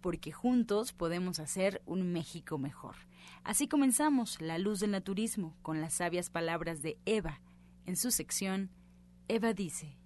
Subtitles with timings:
[0.00, 2.96] porque juntos podemos hacer un México mejor.
[3.44, 7.40] Así comenzamos La Luz del Naturismo con las sabias palabras de Eva.
[7.86, 8.70] En su sección,
[9.28, 9.96] Eva dice.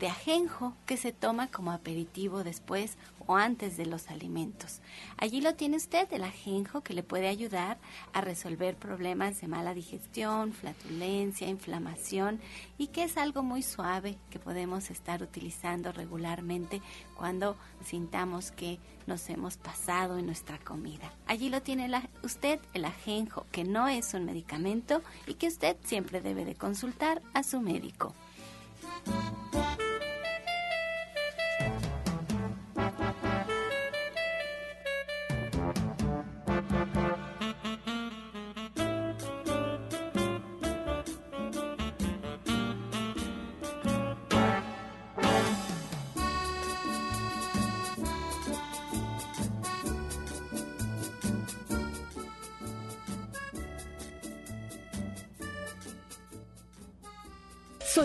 [0.00, 2.96] de ajenjo que se toma como aperitivo después
[3.26, 4.80] o antes de los alimentos.
[5.18, 7.76] Allí lo tiene usted, el ajenjo que le puede ayudar
[8.14, 12.40] a resolver problemas de mala digestión, flatulencia, inflamación
[12.78, 16.80] y que es algo muy suave que podemos estar utilizando regularmente
[17.14, 21.12] cuando sintamos que nos hemos pasado en nuestra comida.
[21.26, 21.90] Allí lo tiene
[22.22, 27.20] usted, el ajenjo, que no es un medicamento y que usted siempre debe de consultar
[27.34, 28.14] a su médico.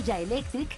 [0.05, 0.77] Soya Electric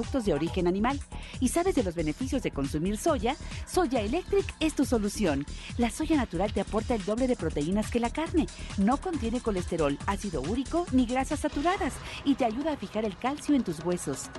[0.00, 0.98] de origen animal
[1.40, 3.36] y sabes de los beneficios de consumir soya,
[3.66, 5.44] Soya Electric es tu solución.
[5.76, 8.46] La soya natural te aporta el doble de proteínas que la carne.
[8.78, 11.92] No contiene colesterol, ácido úrico ni grasas saturadas
[12.24, 14.30] y te ayuda a fijar el calcio en tus huesos.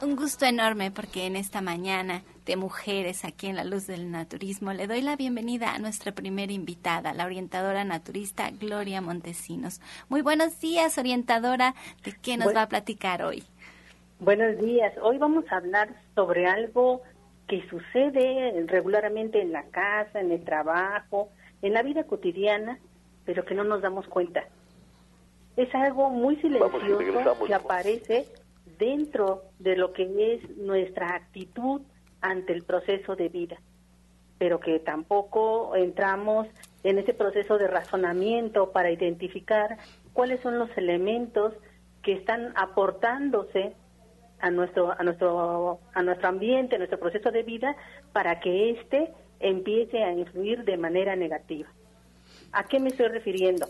[0.00, 4.72] Un gusto enorme porque en esta mañana de mujeres aquí en la luz del naturismo
[4.72, 9.80] le doy la bienvenida a nuestra primera invitada, la orientadora naturista Gloria Montesinos.
[10.08, 11.76] Muy buenos días, orientadora.
[12.02, 13.44] ¿De qué nos va a platicar hoy?
[14.22, 14.92] Buenos días.
[15.02, 17.02] Hoy vamos a hablar sobre algo
[17.48, 21.30] que sucede regularmente en la casa, en el trabajo,
[21.60, 22.78] en la vida cotidiana,
[23.24, 24.44] pero que no nos damos cuenta.
[25.56, 28.28] Es algo muy silencioso que aparece
[28.78, 30.04] dentro de lo que
[30.34, 31.80] es nuestra actitud
[32.20, 33.56] ante el proceso de vida,
[34.38, 36.46] pero que tampoco entramos
[36.84, 39.78] en ese proceso de razonamiento para identificar
[40.12, 41.54] cuáles son los elementos
[42.04, 43.74] que están aportándose
[44.42, 47.74] a nuestro a nuestro a nuestro ambiente, a nuestro proceso de vida
[48.12, 51.68] para que éste empiece a influir de manera negativa.
[52.52, 53.66] ¿A qué me estoy refiriendo?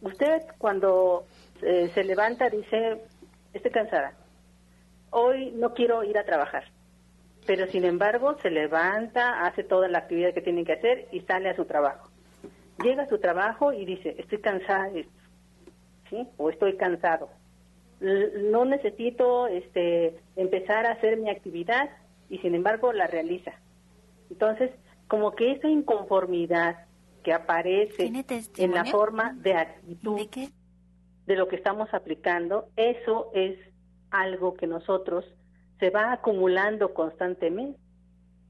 [0.00, 1.26] Usted cuando
[1.62, 3.02] eh, se levanta dice,
[3.52, 4.14] estoy cansada,
[5.10, 6.64] hoy no quiero ir a trabajar,
[7.46, 11.50] pero sin embargo se levanta, hace toda la actividad que tiene que hacer y sale
[11.50, 12.10] a su trabajo.
[12.82, 14.90] Llega a su trabajo y dice, estoy cansada,
[16.10, 16.28] ¿sí?
[16.36, 17.28] O estoy cansado.
[18.00, 21.90] No necesito este, empezar a hacer mi actividad
[22.28, 23.52] y sin embargo la realiza.
[24.30, 24.70] Entonces,
[25.08, 26.86] como que esa inconformidad
[27.22, 28.12] que aparece
[28.58, 30.50] en la forma de actitud ¿De,
[31.26, 33.58] de lo que estamos aplicando, eso es
[34.10, 35.24] algo que nosotros
[35.80, 37.78] se va acumulando constantemente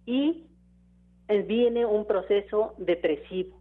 [0.05, 0.47] y
[1.47, 3.61] viene un proceso depresivo.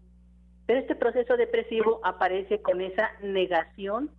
[0.66, 4.12] Pero este proceso depresivo aparece con esa negación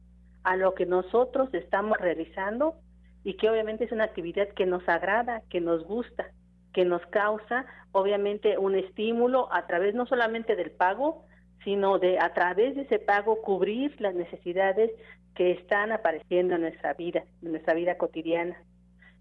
[0.46, 2.76] a lo que nosotros estamos realizando
[3.24, 6.30] y que obviamente es una actividad que nos agrada, que nos gusta,
[6.72, 11.24] que nos causa obviamente un estímulo a través no solamente del pago,
[11.64, 14.92] sino de a través de ese pago cubrir las necesidades
[15.34, 18.56] que están apareciendo en nuestra vida, en nuestra vida cotidiana.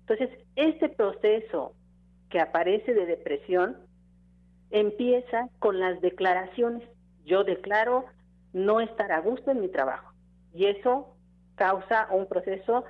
[0.01, 1.73] Entonces, este proceso
[2.29, 3.77] que aparece de depresión
[4.69, 6.87] empieza con las declaraciones.
[7.25, 8.05] Yo declaro
[8.53, 10.15] no estar a gusto en mi trabajo
[10.55, 11.14] y eso
[11.55, 12.85] causa un proceso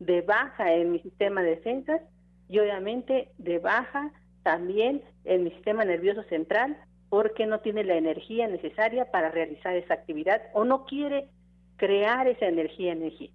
[0.00, 2.00] de baja en mi sistema de defensas
[2.48, 4.12] y obviamente de baja
[4.42, 6.76] también en mi sistema nervioso central
[7.08, 11.28] porque no tiene la energía necesaria para realizar esa actividad o no quiere
[11.76, 13.30] crear esa energía energía.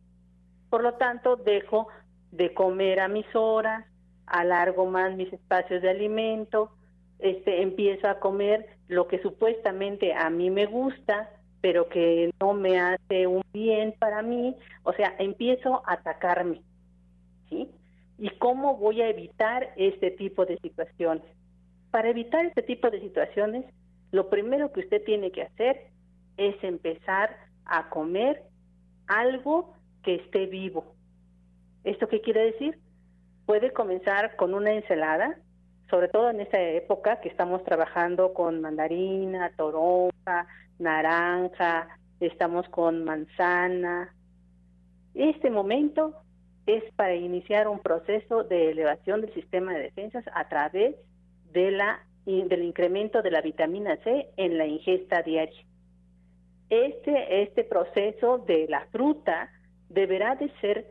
[0.69, 1.87] Por lo tanto, dejo
[2.31, 3.85] de comer a mis horas,
[4.25, 6.71] alargo más mis espacios de alimento,
[7.19, 11.29] este, empiezo a comer lo que supuestamente a mí me gusta,
[11.63, 16.61] pero que no me hace un bien para mí, o sea, empiezo a atacarme,
[17.49, 17.71] ¿sí?
[18.17, 21.23] ¿Y cómo voy a evitar este tipo de situaciones?
[21.89, 23.63] Para evitar este tipo de situaciones,
[24.11, 25.87] lo primero que usted tiene que hacer
[26.35, 28.43] es empezar a comer
[29.07, 29.73] algo
[30.03, 30.83] que esté vivo.
[31.85, 32.77] ¿Esto qué quiere decir?
[33.45, 35.37] Puede comenzar con una ensalada,
[35.89, 40.45] sobre todo en esta época que estamos trabajando con mandarina, toronja,
[40.83, 41.87] naranja,
[42.19, 44.13] estamos con manzana.
[45.15, 46.13] Este momento
[46.65, 50.95] es para iniciar un proceso de elevación del sistema de defensas a través
[51.51, 55.63] de la, del incremento de la vitamina C en la ingesta diaria.
[56.69, 59.51] Este, este proceso de la fruta
[59.89, 60.87] deberá de ser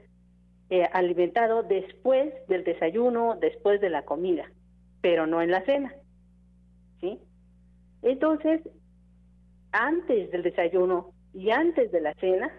[0.71, 4.51] eh, alimentado después del desayuno, después de la comida,
[5.01, 5.95] pero no en la cena.
[7.01, 7.19] ¿Sí?
[8.03, 8.61] Entonces,
[9.73, 12.51] antes del desayuno y antes de la cena,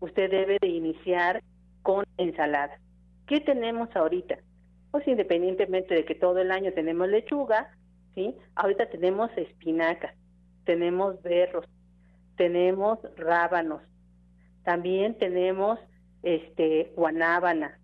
[0.00, 1.42] usted debe de iniciar
[1.82, 2.78] con ensalada.
[3.26, 4.38] ¿Qué tenemos ahorita?
[4.90, 7.70] Pues independientemente de que todo el año tenemos lechuga,
[8.14, 8.34] ¿sí?
[8.54, 10.14] Ahorita tenemos espinacas,
[10.64, 11.64] tenemos berros,
[12.36, 13.82] tenemos rábanos,
[14.64, 15.78] también tenemos
[16.22, 17.78] este guanábana.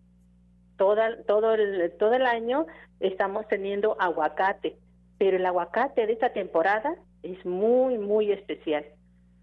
[0.76, 2.66] Toda, todo, el, todo el año
[3.00, 4.76] estamos teniendo aguacate,
[5.16, 6.96] pero el aguacate de esta temporada
[7.32, 8.84] es muy, muy especial,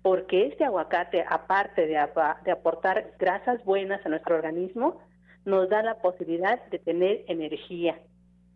[0.02, 5.00] porque este aguacate, aparte de, aportar grasas buenas a nuestro organismo,
[5.46, 8.00] nos da la posibilidad de tener energía.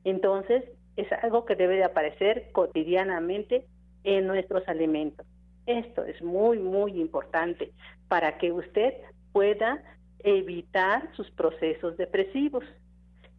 [0.03, 0.63] Entonces,
[0.95, 3.65] es algo que debe de aparecer cotidianamente
[4.03, 5.25] en nuestros alimentos.
[5.65, 7.71] Esto es muy, muy importante
[8.07, 8.93] para que usted
[9.33, 9.83] pueda
[10.19, 12.63] evitar sus procesos depresivos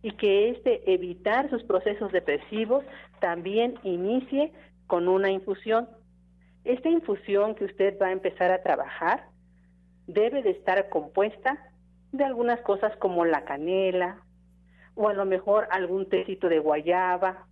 [0.02, 2.84] y que este evitar sus procesos depresivos
[3.20, 4.52] también inicie
[4.88, 5.88] con una infusión.
[6.64, 9.28] Esta infusión que usted va a empezar a trabajar
[10.08, 11.70] debe de estar compuesta
[12.10, 14.24] de algunas cosas como la canela
[14.96, 17.46] o a lo mejor algún tecito de guayaba,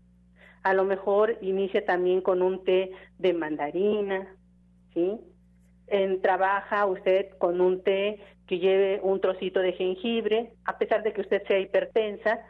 [0.64, 4.34] a lo mejor inicia también con un té de mandarina,
[4.92, 5.20] ¿sí?
[5.86, 11.12] En, trabaja usted con un té que lleve un trocito de jengibre, a pesar de
[11.12, 12.40] que usted sea hipertensa,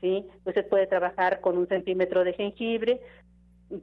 [0.00, 0.26] ¿sí?
[0.44, 3.00] Usted puede trabajar con un centímetro de jengibre,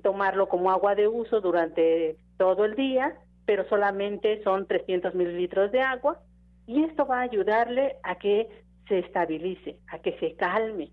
[0.01, 3.15] tomarlo como agua de uso durante todo el día,
[3.45, 6.19] pero solamente son 300 mililitros de agua,
[6.65, 8.49] y esto va a ayudarle a que
[8.87, 10.91] se estabilice, a que se calme,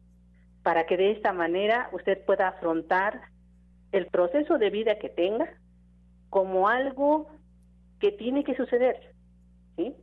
[0.62, 3.20] para que de esta manera usted pueda afrontar
[3.92, 5.48] el proceso de vida que tenga
[6.30, 7.28] como algo
[8.00, 9.14] que tiene que suceder,
[9.76, 9.94] ¿sí?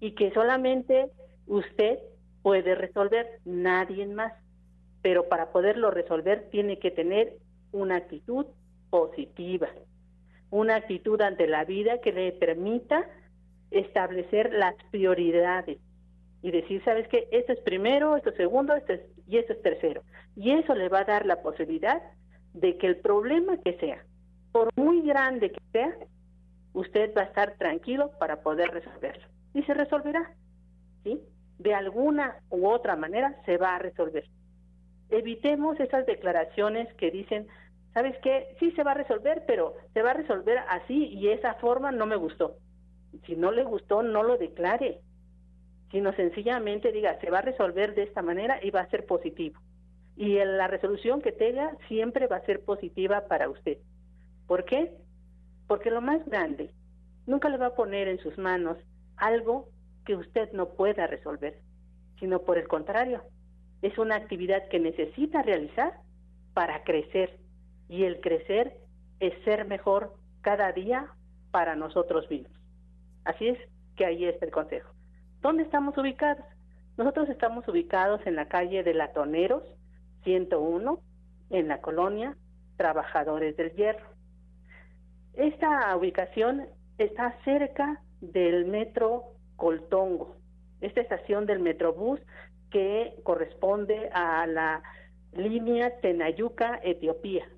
[0.00, 1.10] y que solamente
[1.46, 1.98] usted
[2.42, 4.32] puede resolver, nadie más.
[5.02, 7.36] Pero para poderlo resolver tiene que tener
[7.72, 8.46] una actitud
[8.90, 9.68] positiva,
[10.50, 13.08] una actitud ante la vida que le permita
[13.70, 15.78] establecer las prioridades
[16.42, 17.28] y decir, ¿sabes qué?
[17.30, 20.02] Esto es primero, esto es segundo, esto es, y esto es tercero.
[20.36, 22.02] Y eso le va a dar la posibilidad
[22.54, 24.04] de que el problema que sea,
[24.52, 25.94] por muy grande que sea,
[26.72, 30.34] usted va a estar tranquilo para poder resolverlo y se resolverá,
[31.04, 31.20] ¿sí?
[31.58, 34.24] De alguna u otra manera se va a resolver.
[35.10, 37.48] Evitemos esas declaraciones que dicen,
[37.94, 38.54] ¿sabes qué?
[38.58, 42.06] Sí se va a resolver, pero se va a resolver así y esa forma no
[42.06, 42.56] me gustó.
[43.26, 45.00] Si no le gustó, no lo declare,
[45.90, 49.60] sino sencillamente diga, se va a resolver de esta manera y va a ser positivo.
[50.16, 53.78] Y la resolución que tenga siempre va a ser positiva para usted.
[54.46, 54.92] ¿Por qué?
[55.66, 56.70] Porque lo más grande
[57.26, 58.76] nunca le va a poner en sus manos
[59.16, 59.68] algo
[60.04, 61.58] que usted no pueda resolver,
[62.18, 63.22] sino por el contrario,
[63.82, 65.94] es una actividad que necesita realizar
[66.54, 67.38] para crecer
[67.88, 68.76] y el crecer
[69.20, 71.08] es ser mejor cada día
[71.50, 72.52] para nosotros mismos.
[73.24, 73.58] Así es
[73.96, 74.92] que ahí está el consejo.
[75.42, 76.44] ¿Dónde estamos ubicados?
[76.96, 79.62] Nosotros estamos ubicados en la calle de Latoneros
[80.24, 81.00] 101,
[81.50, 82.36] en la colonia
[82.76, 84.06] Trabajadores del Hierro.
[85.34, 86.66] Esta ubicación
[86.98, 89.24] está cerca del metro
[89.56, 90.36] Coltongo,
[90.80, 92.20] esta estación del Metrobús
[92.70, 94.82] que corresponde a la
[95.32, 97.48] línea Tenayuca, Etiopía.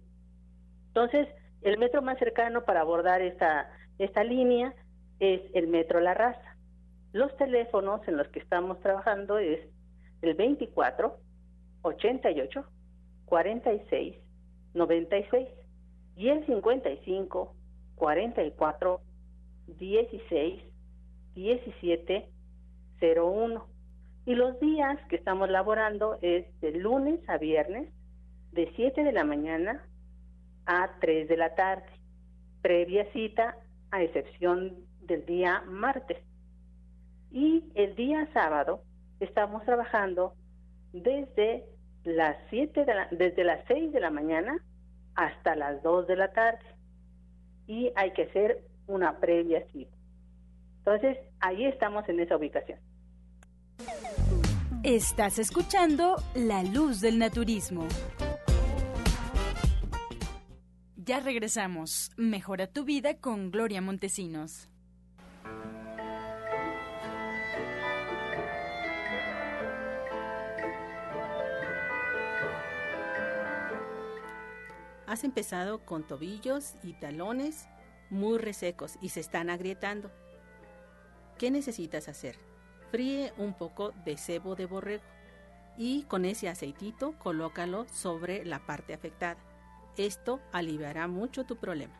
[0.89, 1.29] Entonces,
[1.63, 4.75] el metro más cercano para abordar esta, esta línea
[5.21, 6.57] es el metro La Raza.
[7.13, 9.61] Los teléfonos en los que estamos trabajando es
[10.23, 11.17] el 24
[11.83, 12.65] 88
[13.27, 14.17] 46
[14.75, 15.49] 96
[16.17, 17.55] y el 55
[17.97, 19.01] 44
[19.67, 20.63] 16
[21.35, 22.29] 17
[23.01, 23.72] 01.
[24.25, 27.89] Y los días que estamos laborando es de lunes a viernes,
[28.53, 29.85] de 7 de la mañana
[30.67, 31.87] a 3 de la tarde,
[32.61, 33.57] previa cita
[33.91, 36.19] a excepción del día martes.
[37.33, 38.83] Y el día sábado
[39.19, 40.35] estamos trabajando
[40.93, 41.65] desde
[42.05, 44.59] las 7 de la, desde las 6 de la mañana
[45.17, 46.65] hasta las 2 de la tarde.
[47.67, 49.97] Y hay que hacer una previa cita.
[50.79, 52.79] Entonces, ahí estamos en esa ubicación.
[54.83, 57.87] Estás escuchando La Luz del Naturismo.
[60.97, 62.11] Ya regresamos.
[62.17, 64.69] Mejora tu vida con Gloria Montesinos.
[75.07, 77.69] Has empezado con tobillos y talones
[78.11, 80.11] muy resecos y se están agrietando.
[81.39, 82.52] ¿Qué necesitas hacer?
[82.93, 85.03] Fríe un poco de cebo de borrego
[85.79, 89.39] y con ese aceitito colócalo sobre la parte afectada.
[89.97, 91.95] Esto aliviará mucho tu problema.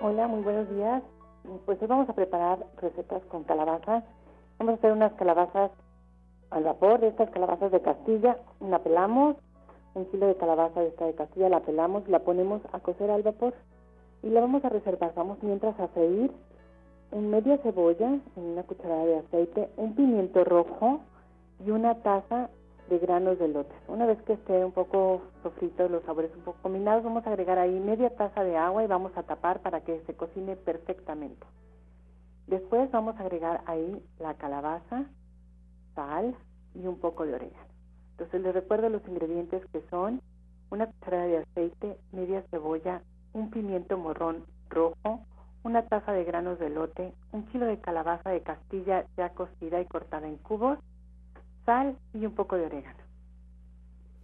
[0.00, 1.02] Hola, muy buenos días.
[1.66, 4.04] Pues hoy vamos a preparar recetas con calabaza.
[4.58, 5.70] Vamos a hacer unas calabazas
[6.50, 9.36] al vapor estas calabazas de Castilla, la pelamos,
[9.94, 13.22] un kilo de calabaza de esta de Castilla, la pelamos, la ponemos a cocer al
[13.22, 13.54] vapor
[14.22, 15.12] y la vamos a reservar.
[15.14, 16.32] Vamos mientras a freír
[17.12, 21.00] en media cebolla, en una cucharada de aceite, un pimiento rojo
[21.64, 22.50] y una taza
[22.88, 23.76] de granos de lotes.
[23.86, 27.58] Una vez que esté un poco sofrito, los sabores un poco combinados, vamos a agregar
[27.58, 31.46] ahí media taza de agua y vamos a tapar para que se cocine perfectamente.
[32.46, 35.04] Después vamos a agregar ahí la calabaza,
[35.94, 36.34] sal
[36.74, 37.66] y un poco de orégano.
[38.12, 40.22] Entonces les recuerdo los ingredientes que son
[40.70, 45.20] una cucharada de aceite, media cebolla, un pimiento morrón rojo,
[45.62, 49.86] una taza de granos de lote, un kilo de calabaza de castilla ya cocida y
[49.86, 50.78] cortada en cubos,
[51.68, 52.96] sal y un poco de orégano.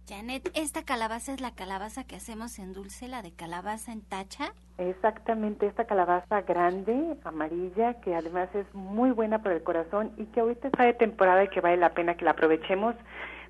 [0.07, 4.51] Janet, ¿esta calabaza es la calabaza que hacemos en dulce, la de calabaza en tacha?
[4.79, 10.39] Exactamente, esta calabaza grande, amarilla, que además es muy buena para el corazón y que
[10.39, 12.95] ahorita está de temporada y que vale la pena que la aprovechemos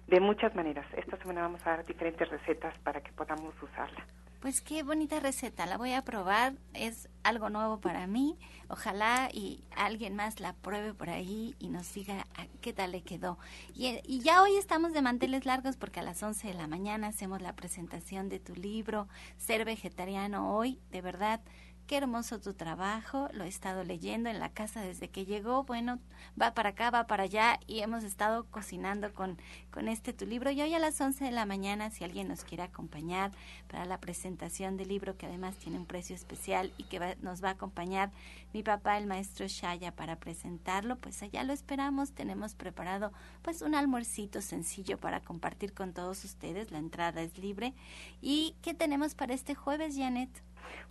[0.07, 0.85] de muchas maneras.
[0.97, 4.05] Esta semana vamos a dar diferentes recetas para que podamos usarla.
[4.45, 8.37] Pues qué bonita receta, la voy a probar, es algo nuevo para mí.
[8.69, 12.27] Ojalá y alguien más la pruebe por ahí y nos diga
[12.61, 13.39] qué tal le quedó.
[13.73, 17.07] Y, y, ya hoy estamos de manteles largos porque a las 11 de la mañana
[17.07, 19.07] hacemos la presentación de tu libro,
[19.39, 20.79] Ser Vegetariano Hoy.
[20.91, 21.41] De verdad,
[21.87, 25.65] Qué hermoso tu trabajo, lo he estado leyendo en la casa desde que llegó.
[25.65, 25.99] Bueno,
[26.41, 29.37] va para acá, va para allá y hemos estado cocinando con,
[29.69, 30.49] con este tu libro.
[30.49, 33.31] Y hoy a las 11 de la mañana, si alguien nos quiere acompañar
[33.67, 37.49] para la presentación del libro, que además tiene un precio especial y que nos va
[37.49, 38.09] a acompañar
[38.55, 42.13] mi papá, el maestro Shaya, para presentarlo, pues allá lo esperamos.
[42.13, 46.71] Tenemos preparado pues un almuercito sencillo para compartir con todos ustedes.
[46.71, 47.73] La entrada es libre.
[48.21, 50.29] ¿Y qué tenemos para este jueves, Janet?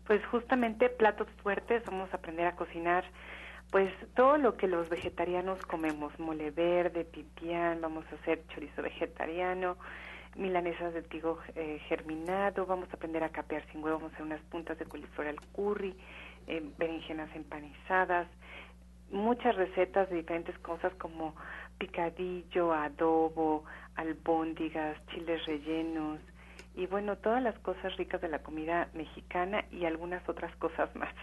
[0.06, 3.06] Pues justamente platos fuertes, vamos a aprender a cocinar
[3.70, 9.78] pues todo lo que los vegetarianos comemos, mole verde, pipián, vamos a hacer chorizo vegetariano,
[10.36, 14.26] milanesas de trigo eh, germinado, vamos a aprender a capear sin huevo, vamos a hacer
[14.26, 15.96] unas puntas de coliflor al curry,
[16.46, 18.26] eh, berenjenas empanizadas,
[19.10, 21.34] muchas recetas de diferentes cosas como
[21.78, 23.64] picadillo, adobo,
[23.96, 26.20] albóndigas, chiles rellenos,
[26.74, 31.14] y bueno, todas las cosas ricas de la comida mexicana y algunas otras cosas más.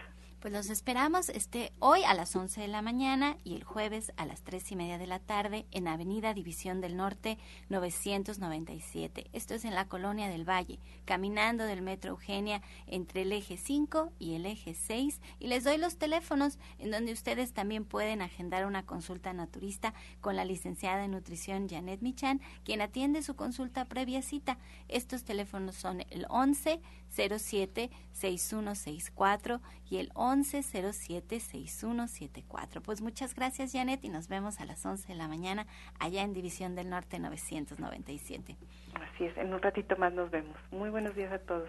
[0.42, 4.26] Pues los esperamos este hoy a las 11 de la mañana y el jueves a
[4.26, 9.28] las tres y media de la tarde en Avenida División del Norte 997.
[9.32, 14.10] Esto es en la Colonia del Valle, caminando del Metro Eugenia entre el eje 5
[14.18, 15.20] y el eje 6.
[15.38, 20.34] Y les doy los teléfonos en donde ustedes también pueden agendar una consulta naturista con
[20.34, 24.58] la licenciada en nutrición Janet Michan, quien atiende su consulta previa cita.
[24.88, 26.80] Estos teléfonos son el 11
[27.14, 32.82] 07 6164 y el 1107-6174.
[32.82, 35.66] Pues muchas gracias, Janet, y nos vemos a las 11 de la mañana
[35.98, 38.56] allá en División del Norte 997.
[38.94, 40.56] Así es, en un ratito más nos vemos.
[40.70, 41.68] Muy buenos días a todos.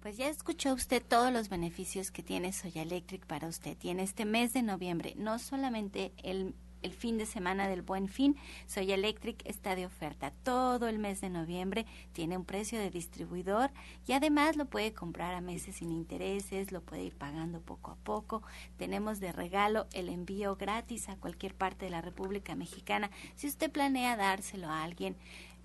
[0.00, 3.76] Pues ya escuchó usted todos los beneficios que tiene Soya Electric para usted.
[3.76, 8.34] Tiene este mes de noviembre, no solamente el, el fin de semana del buen fin,
[8.66, 11.84] Soya Electric está de oferta todo el mes de noviembre,
[12.14, 13.70] tiene un precio de distribuidor
[14.06, 17.96] y además lo puede comprar a meses sin intereses, lo puede ir pagando poco a
[17.96, 18.42] poco.
[18.78, 23.10] Tenemos de regalo el envío gratis a cualquier parte de la República Mexicana.
[23.34, 25.16] Si usted planea dárselo a alguien,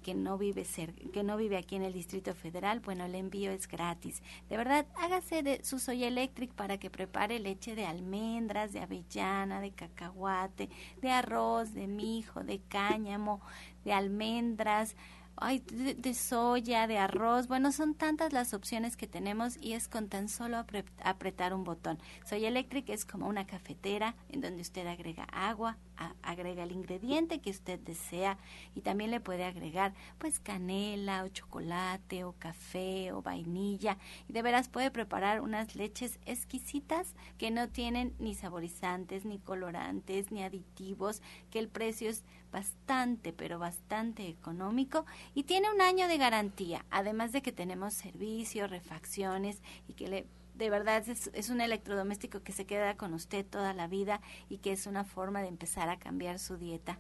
[0.05, 0.67] que no vive
[1.11, 4.21] que no vive aquí en el Distrito Federal, bueno, el envío es gratis.
[4.49, 9.61] De verdad, hágase de su Soy Electric para que prepare leche de almendras, de avellana,
[9.61, 10.69] de cacahuate,
[11.01, 13.41] de arroz, de mijo, de cáñamo,
[13.83, 14.95] de almendras,
[15.37, 17.47] ay, de, soya, de arroz.
[17.47, 20.63] Bueno, son tantas las opciones que tenemos y es con tan solo
[21.03, 21.99] apretar un botón.
[22.25, 25.77] Soy Electric es como una cafetera en donde usted agrega agua,
[26.21, 28.37] agrega el ingrediente que usted desea
[28.73, 34.41] y también le puede agregar pues canela o chocolate o café o vainilla y de
[34.41, 41.21] veras puede preparar unas leches exquisitas que no tienen ni saborizantes, ni colorantes, ni aditivos,
[41.49, 42.23] que el precio es
[42.55, 48.69] bastante, pero bastante económico y tiene un año de garantía, además de que tenemos servicios,
[48.69, 53.45] refacciones y que le de verdad es, es, un electrodoméstico que se queda con usted
[53.45, 56.97] toda la vida y que es una forma de empezar a cambiar su dieta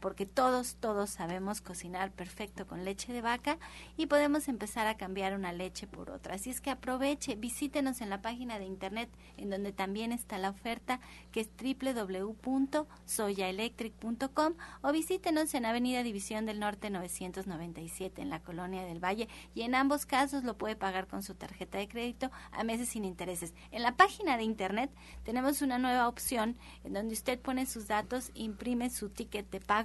[0.00, 3.58] porque todos, todos sabemos cocinar perfecto con leche de vaca
[3.96, 6.34] y podemos empezar a cambiar una leche por otra.
[6.34, 10.50] Así es que aproveche, visítenos en la página de internet en donde también está la
[10.50, 10.98] oferta
[11.32, 19.02] que es www.soyaelectric.com o visítenos en Avenida División del Norte 997 en la Colonia del
[19.02, 22.90] Valle y en ambos casos lo puede pagar con su tarjeta de crédito a meses
[22.90, 23.54] sin intereses.
[23.70, 24.90] En la página de internet
[25.24, 29.75] tenemos una nueva opción en donde usted pone sus datos, imprime su ticket de pago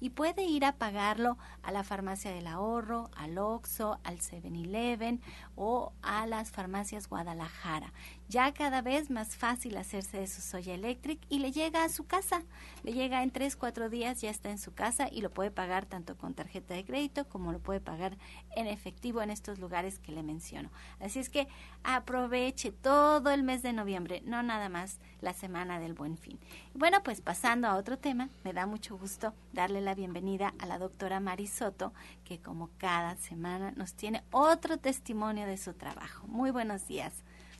[0.00, 5.20] y puede ir a pagarlo a la farmacia del ahorro, al Oxxo, al 7-Eleven
[5.54, 7.92] o a las farmacias Guadalajara.
[8.28, 12.06] Ya cada vez más fácil hacerse de su Soya Electric y le llega a su
[12.06, 12.42] casa.
[12.82, 15.84] Le llega en 3, 4 días, ya está en su casa y lo puede pagar
[15.84, 18.16] tanto con tarjeta de crédito como lo puede pagar
[18.56, 20.70] en efectivo en estos lugares que le menciono.
[21.00, 21.48] Así es que
[21.82, 26.38] aproveche todo el mes de noviembre, no nada más la semana del buen fin.
[26.74, 30.78] Bueno, pues pasando a otro tema, me da mucho gusto darle la bienvenida a la
[30.78, 31.92] doctora Marisoto,
[32.24, 36.26] que como cada semana nos tiene otro testimonio de su trabajo.
[36.26, 37.12] Muy buenos días.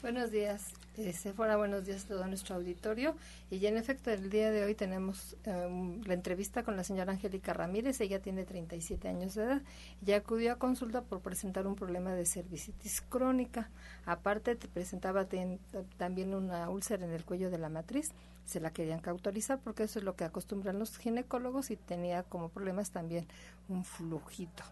[0.04, 0.66] Buenos días,
[0.98, 3.16] eh, fuera buenos días a todo nuestro auditorio.
[3.50, 7.12] Y ya en efecto, el día de hoy tenemos em, la entrevista con la señora
[7.12, 8.02] Angélica Ramírez.
[8.02, 9.62] Ella tiene 37 años de edad.
[10.02, 13.70] Ya acudió a consulta por presentar un problema de cervicitis crónica.
[14.04, 15.26] Aparte, te presentaba
[15.96, 18.12] también una úlcera en el cuello de la matriz.
[18.44, 22.50] Se la querían cauterizar porque eso es lo que acostumbran los ginecólogos y tenía como
[22.50, 23.26] problemas también
[23.70, 24.64] un flujito.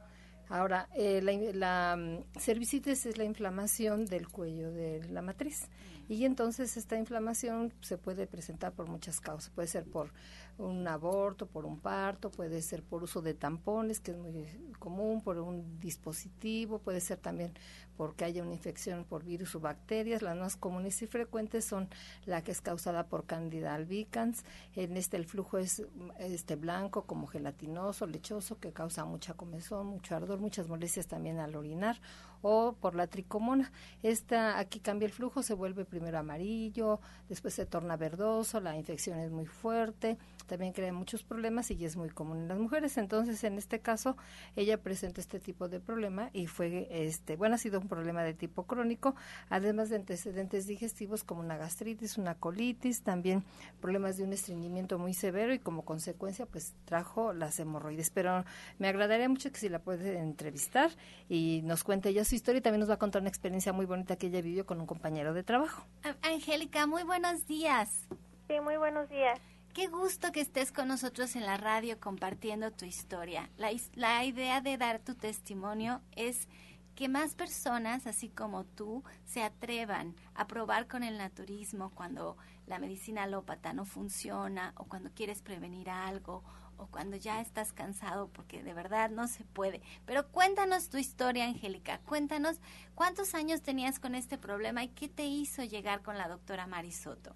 [0.53, 5.71] Ahora, eh, la, la mm, cervicitis es la inflamación del cuello de la matriz
[6.12, 9.48] y entonces esta inflamación se puede presentar por muchas causas.
[9.48, 10.12] Puede ser por
[10.59, 14.46] un aborto, por un parto, puede ser por uso de tampones, que es muy
[14.79, 17.55] común, por un dispositivo, puede ser también
[17.96, 20.20] porque haya una infección por virus o bacterias.
[20.20, 21.88] Las más comunes y frecuentes son
[22.27, 24.44] la que es causada por Candida albicans.
[24.75, 25.83] En este el flujo es
[26.18, 31.57] este blanco como gelatinoso, lechoso, que causa mucha comezón, mucho ardor, muchas molestias también al
[31.57, 31.96] orinar
[32.42, 33.72] o por la tricomona.
[34.02, 39.18] Esta aquí cambia el flujo, se vuelve primero amarillo, después se torna verdoso, la infección
[39.18, 42.98] es muy fuerte, también crea muchos problemas y es muy común en las mujeres.
[42.98, 44.16] Entonces, en este caso,
[44.57, 48.35] ella presenta este tipo de problema y fue, este, bueno, ha sido un problema de
[48.35, 49.14] tipo crónico,
[49.48, 53.44] además de antecedentes digestivos como una gastritis, una colitis, también
[53.81, 58.11] problemas de un estreñimiento muy severo y como consecuencia, pues trajo las hemorroides.
[58.11, 58.44] Pero
[58.78, 60.90] me agradaría mucho que si la puede entrevistar
[61.28, 63.85] y nos cuente ella su historia y también nos va a contar una experiencia muy
[63.85, 65.85] bonita que ella vivió con un compañero de trabajo.
[66.23, 68.09] Angélica, muy buenos días.
[68.49, 69.38] Sí, muy buenos días.
[69.75, 73.51] Qué gusto que estés con nosotros en la radio compartiendo tu historia.
[73.59, 76.49] La, la, idea de dar tu testimonio es
[76.95, 82.79] que más personas, así como tú, se atrevan a probar con el naturismo cuando la
[82.79, 86.42] medicina alópata no funciona o cuando quieres prevenir algo
[86.83, 89.81] o cuando ya estás cansado porque de verdad no se puede.
[90.05, 92.01] Pero cuéntanos tu historia, Angélica.
[92.01, 92.61] Cuéntanos
[92.95, 97.35] cuántos años tenías con este problema y qué te hizo llegar con la doctora Marisoto.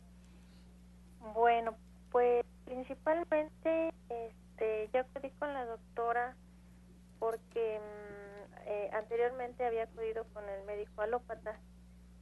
[1.35, 1.77] Bueno,
[2.11, 6.37] pues principalmente este, yo acudí con la doctora
[7.21, 11.59] porque mm, eh, anteriormente había acudido con el médico alópata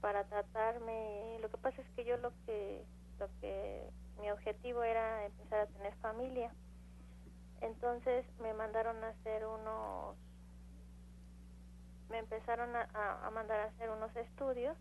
[0.00, 1.38] para tratarme.
[1.40, 2.84] Lo que pasa es que yo lo que,
[3.18, 3.88] lo que
[4.20, 6.52] mi objetivo era empezar a tener familia.
[7.64, 10.16] Entonces me mandaron a hacer unos,
[12.08, 12.88] me empezaron a,
[13.26, 14.76] a mandar a hacer unos estudios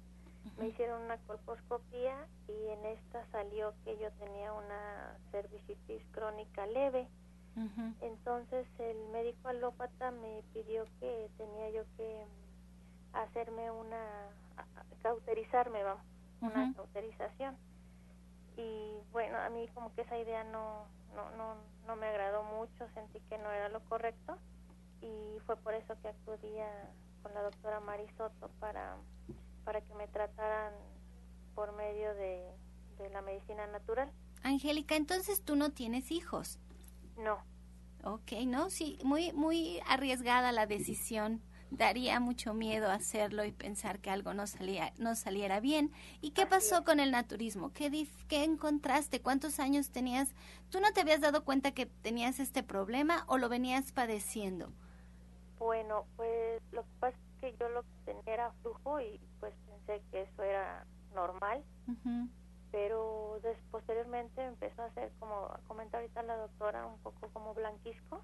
[0.57, 7.07] me hicieron una colposcopía y en esta salió que yo tenía una cervicitis crónica leve.
[8.01, 12.25] Entonces el médico alópata me pidió que tenía yo que
[13.13, 14.29] hacerme una,
[15.03, 16.03] cauterizarme, vamos,
[16.41, 17.55] una cauterización.
[18.57, 21.55] Y bueno, a mí como que esa idea no, no, no,
[21.87, 24.37] no me agradó mucho, sentí que no era lo correcto
[25.01, 26.67] y fue por eso que acudía
[27.21, 28.97] con la doctora Marisoto para,
[29.63, 30.73] para que me trataran
[31.55, 32.43] por medio de,
[32.97, 34.11] de la medicina natural.
[34.43, 36.59] Angélica, entonces tú no tienes hijos.
[37.17, 37.37] No.
[38.03, 41.41] Ok, no, sí, muy, muy arriesgada la decisión.
[41.73, 45.91] Daría mucho miedo hacerlo y pensar que algo no, salía, no saliera bien.
[46.21, 47.73] ¿Y qué pasó con el naturismo?
[47.73, 49.23] ¿Qué, ¿Qué encontraste?
[49.23, 50.35] ¿Cuántos años tenías?
[50.69, 54.71] ¿Tú no te habías dado cuenta que tenías este problema o lo venías padeciendo?
[55.57, 59.55] Bueno, pues lo que pasa es que yo lo que tenía era flujo y pues
[59.65, 61.63] pensé que eso era normal.
[62.73, 68.23] Pero des, posteriormente empezó a hacer, como comenta ahorita la doctora, un poco como blanquisco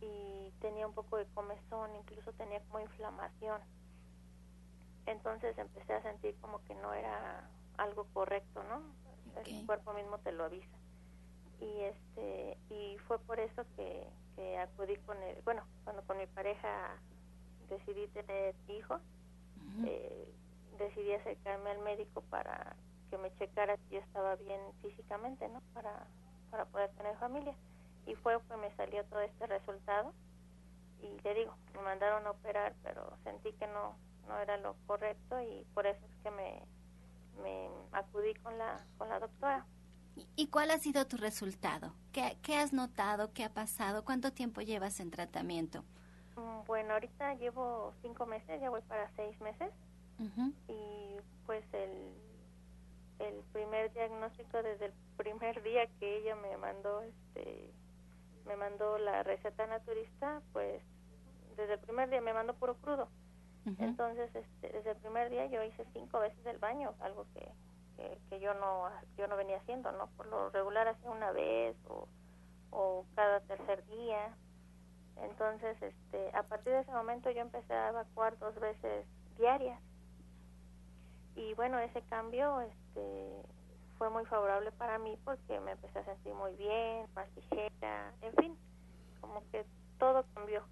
[0.00, 3.62] y tenía un poco de comezón, incluso tenía como inflamación.
[5.06, 8.82] Entonces empecé a sentir como que no era algo correcto, ¿no?
[9.46, 10.76] El cuerpo mismo te lo avisa.
[11.58, 14.06] Y este y fue por eso que,
[14.36, 16.98] que acudí con el, bueno, cuando con mi pareja
[17.70, 19.00] decidí tener hijos,
[19.86, 20.30] eh,
[20.78, 22.76] decidí acercarme al médico para
[23.12, 25.60] que me checara si yo estaba bien físicamente, ¿no?
[25.74, 26.06] Para,
[26.50, 27.54] para poder tener familia.
[28.06, 30.14] Y fue que me salió todo este resultado.
[31.02, 35.38] Y le digo, me mandaron a operar, pero sentí que no, no era lo correcto
[35.42, 36.62] y por eso es que me,
[37.42, 39.66] me acudí con la, con la doctora.
[40.36, 41.92] ¿Y cuál ha sido tu resultado?
[42.12, 43.34] ¿Qué, ¿Qué, has notado?
[43.34, 44.06] ¿Qué ha pasado?
[44.06, 45.84] ¿Cuánto tiempo llevas en tratamiento?
[46.36, 49.70] Mm, bueno, ahorita llevo cinco meses, ya voy para seis meses.
[50.68, 52.14] Y pues el,
[53.22, 57.72] el primer diagnóstico desde el primer día que ella me mandó este
[58.46, 60.82] me mandó la receta naturista, pues
[61.56, 63.08] desde el primer día me mandó puro crudo.
[63.78, 67.48] Entonces, este, desde el primer día yo hice cinco veces el baño, algo que,
[68.28, 70.08] que, yo no yo no venía haciendo, ¿no?
[70.16, 72.08] Por lo regular hacía una vez o,
[72.70, 74.36] o cada tercer día.
[75.18, 79.06] Entonces, este, a partir de ese momento yo empecé a evacuar dos veces
[79.38, 79.80] diarias.
[81.34, 83.42] Y bueno, ese cambio este,
[83.98, 88.34] fue muy favorable para mí porque me empecé a sentir muy bien, más ligera, en
[88.34, 88.58] fin,
[89.20, 89.64] como que
[89.98, 90.62] todo cambió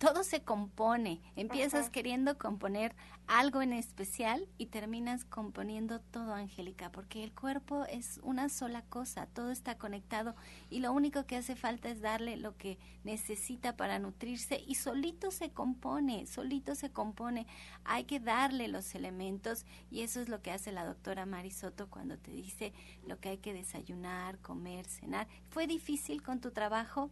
[0.00, 1.20] todo se compone.
[1.36, 8.18] Empiezas queriendo componer algo en especial y terminas componiendo todo, Angélica, porque el cuerpo es
[8.22, 10.34] una sola cosa, todo está conectado
[10.70, 15.30] y lo único que hace falta es darle lo que necesita para nutrirse y solito
[15.30, 17.46] se compone, solito se compone.
[17.84, 22.16] Hay que darle los elementos y eso es lo que hace la doctora Marisoto cuando
[22.16, 22.72] te dice
[23.06, 25.28] lo que hay que desayunar, comer, cenar.
[25.50, 27.10] ¿Fue difícil con tu trabajo?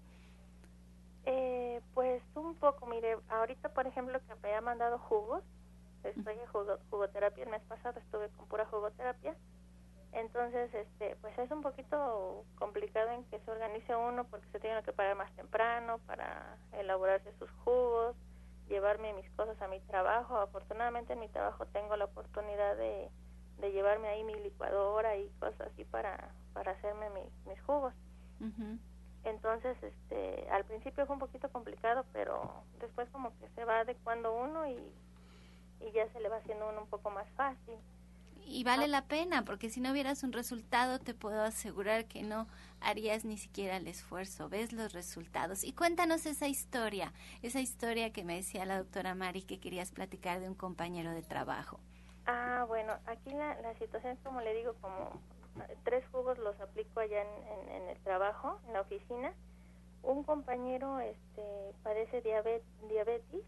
[1.30, 5.44] Eh, pues un poco, mire, ahorita por ejemplo que me ha mandado jugos,
[6.02, 9.36] estoy en jugoterapia, el mes pasado estuve con pura jugoterapia,
[10.12, 14.82] entonces este pues es un poquito complicado en que se organice uno porque se tiene
[14.82, 18.16] que parar más temprano para elaborarse sus jugos,
[18.66, 23.10] llevarme mis cosas a mi trabajo, afortunadamente en mi trabajo tengo la oportunidad de,
[23.58, 27.10] de llevarme ahí mi licuadora y cosas así para, para hacerme
[27.44, 27.92] mis jugos.
[29.24, 34.34] Entonces, este, al principio fue un poquito complicado, pero después como que se va adecuando
[34.34, 34.92] uno y,
[35.80, 37.74] y ya se le va haciendo uno un poco más fácil.
[38.50, 38.88] Y vale ah.
[38.88, 42.46] la pena, porque si no vieras un resultado, te puedo asegurar que no
[42.80, 44.48] harías ni siquiera el esfuerzo.
[44.48, 45.64] Ves los resultados.
[45.64, 50.40] Y cuéntanos esa historia, esa historia que me decía la doctora Mari que querías platicar
[50.40, 51.78] de un compañero de trabajo.
[52.24, 55.20] Ah, bueno, aquí la, la situación es como le digo, como
[55.84, 59.32] tres jugos los aplico allá en, en, el trabajo, en la oficina.
[60.02, 63.42] Un compañero este, padece diabetes, diabetes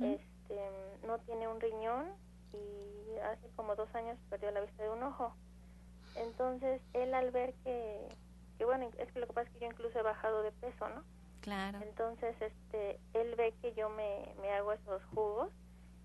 [0.00, 0.70] este,
[1.06, 2.08] no tiene un riñón
[2.52, 5.34] y hace como dos años perdió la vista de un ojo.
[6.16, 8.08] Entonces, él al ver que,
[8.58, 10.88] que bueno, es que lo que pasa es que yo incluso he bajado de peso,
[10.88, 11.04] ¿no?
[11.40, 11.78] Claro.
[11.82, 15.50] Entonces, este, él ve que yo me, me hago esos jugos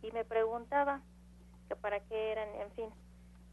[0.02, 1.02] y me preguntaba
[1.68, 2.90] que para qué eran, en fin.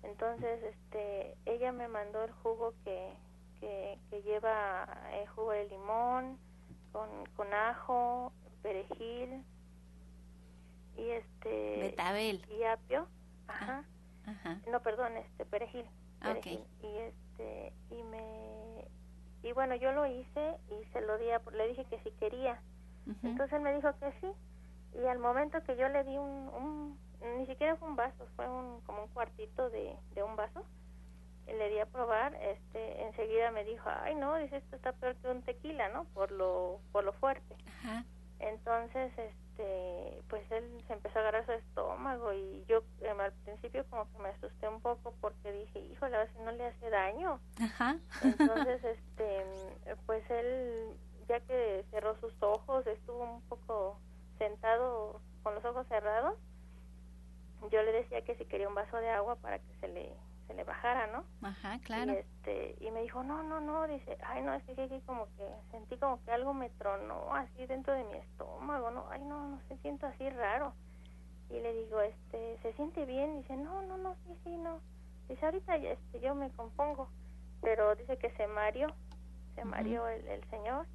[0.03, 3.15] Entonces, este, ella me mandó el jugo que,
[3.61, 6.39] que, lleva el eh, jugo de limón
[6.93, 8.33] con, con ajo,
[8.63, 9.45] perejil
[10.97, 13.07] y este betabel y apio,
[13.49, 13.83] ah,
[14.27, 14.61] ajá.
[14.71, 15.87] No, perdón, este perejil,
[16.21, 16.65] perejil.
[16.83, 18.89] y este y me
[19.43, 22.61] y bueno, yo lo hice y se lo di a, le dije que si quería.
[23.23, 24.33] Entonces él me dijo que sí
[25.01, 26.99] y al momento que yo le di un
[27.37, 30.65] ni siquiera fue un vaso, fue un, como un cuartito de, de un vaso.
[31.47, 35.29] Le di a probar, este, enseguida me dijo, ay no, dice esto está peor que
[35.29, 36.05] un tequila, ¿no?
[36.15, 37.57] Por lo, por lo fuerte.
[38.39, 43.85] Entonces, este, pues él se empezó a agarrar su estómago y yo em, al principio
[43.91, 46.89] como que me asusté un poco porque dije, híjole, a ver si no le hace
[46.89, 47.41] daño.
[48.23, 49.45] Entonces, este,
[50.07, 50.97] pues él
[51.29, 53.99] ya que cerró sus ojos, estuvo un poco
[55.71, 56.39] ojos cerrados,
[57.71, 60.13] yo le decía que si quería un vaso de agua para que se le
[61.07, 61.25] ¿no?
[61.43, 62.13] Ajá, claro.
[62.13, 65.27] Y, este, y me dijo, no, no, no, dice, ay, no, es que, que, como
[65.37, 69.07] que sentí como que algo me tronó así dentro de mi estómago, ¿no?
[69.11, 70.75] Ay, no, no, se siento así raro.
[71.51, 73.41] Y le digo, este, ¿se siente bien?
[73.41, 74.81] Dice, no, no, no, sí, sí, no.
[75.29, 77.09] Dice, ahorita este, yo me compongo.
[77.61, 78.89] Pero dice que se mareó,
[79.55, 80.87] se mareó el, el señor.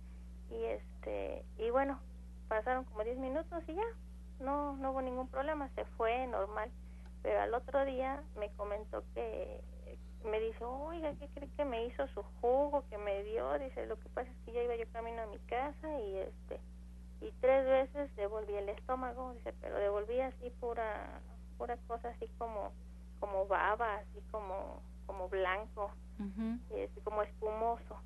[0.49, 1.99] Y este, y bueno,
[2.47, 3.83] pasaron como 10 minutos y ya,
[4.39, 6.71] no, no hubo ningún problema, se fue normal
[7.25, 9.59] pero al otro día me comentó que
[10.25, 13.57] me dice, oiga, ¿qué cree que me hizo su jugo que me dio?
[13.59, 16.59] Dice, lo que pasa es que ya iba yo camino a mi casa y este
[17.21, 21.21] y tres veces devolví el estómago, dice, pero devolví así pura
[21.57, 22.71] pura cosa así como
[23.19, 25.91] como baba, así como como blanco
[26.75, 27.99] y así como espumoso.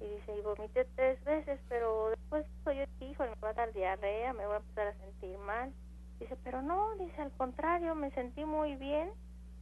[0.00, 4.32] Y dice, y vomité tres veces, pero después yo hijo, me va a dar diarrea,
[4.32, 5.72] me voy a empezar a sentir mal.
[6.18, 9.10] Dice, pero no, dice, al contrario, me sentí muy bien,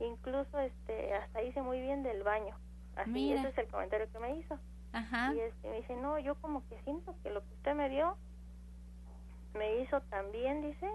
[0.06, 2.56] incluso este hasta hice muy bien del baño.
[2.96, 4.58] Así, ese es el comentario que me hizo.
[4.92, 5.32] Ajá.
[5.34, 8.16] Y este, me dice, no, yo como que siento que lo que usted me dio
[9.54, 10.88] me hizo también, dice,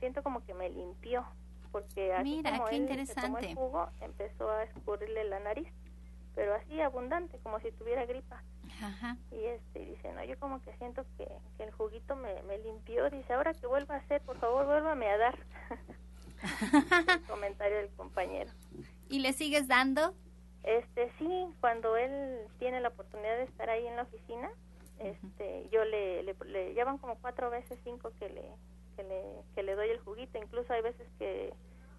[0.00, 1.24] siento como que me limpió,
[1.70, 3.20] porque así Mira, como qué él interesante.
[3.20, 5.68] se tomó el jugo, empezó a escurrirle la nariz,
[6.34, 8.42] pero así abundante, como si tuviera gripa.
[8.82, 9.16] Ajá.
[9.30, 13.08] Y este dice, no, yo como que siento que, que el juguito me, me limpió.
[13.10, 15.38] Dice, ahora que vuelva a hacer, por favor, vuélvame a dar.
[16.42, 18.50] el comentario del compañero.
[19.08, 20.14] ¿Y le sigues dando?
[20.64, 24.50] Este, sí, cuando él tiene la oportunidad de estar ahí en la oficina,
[24.98, 28.44] este, yo le, le, le llevan como cuatro veces cinco que le,
[28.96, 29.22] que le,
[29.54, 30.38] que le doy el juguito.
[30.38, 31.52] Incluso hay veces que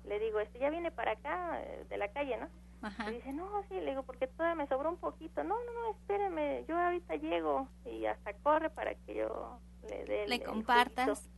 [0.05, 2.47] le digo, este, ya viene para acá, eh, de la calle, ¿no?
[2.81, 3.09] Ajá.
[3.11, 5.43] Y dice, no, sí, le digo, porque todavía me sobró un poquito.
[5.43, 7.67] No, no, no, espéreme, yo ahorita llego.
[7.85, 9.57] Y hasta corre para que yo
[9.89, 11.19] le dé el- Le el compartas.
[11.19, 11.33] juguito.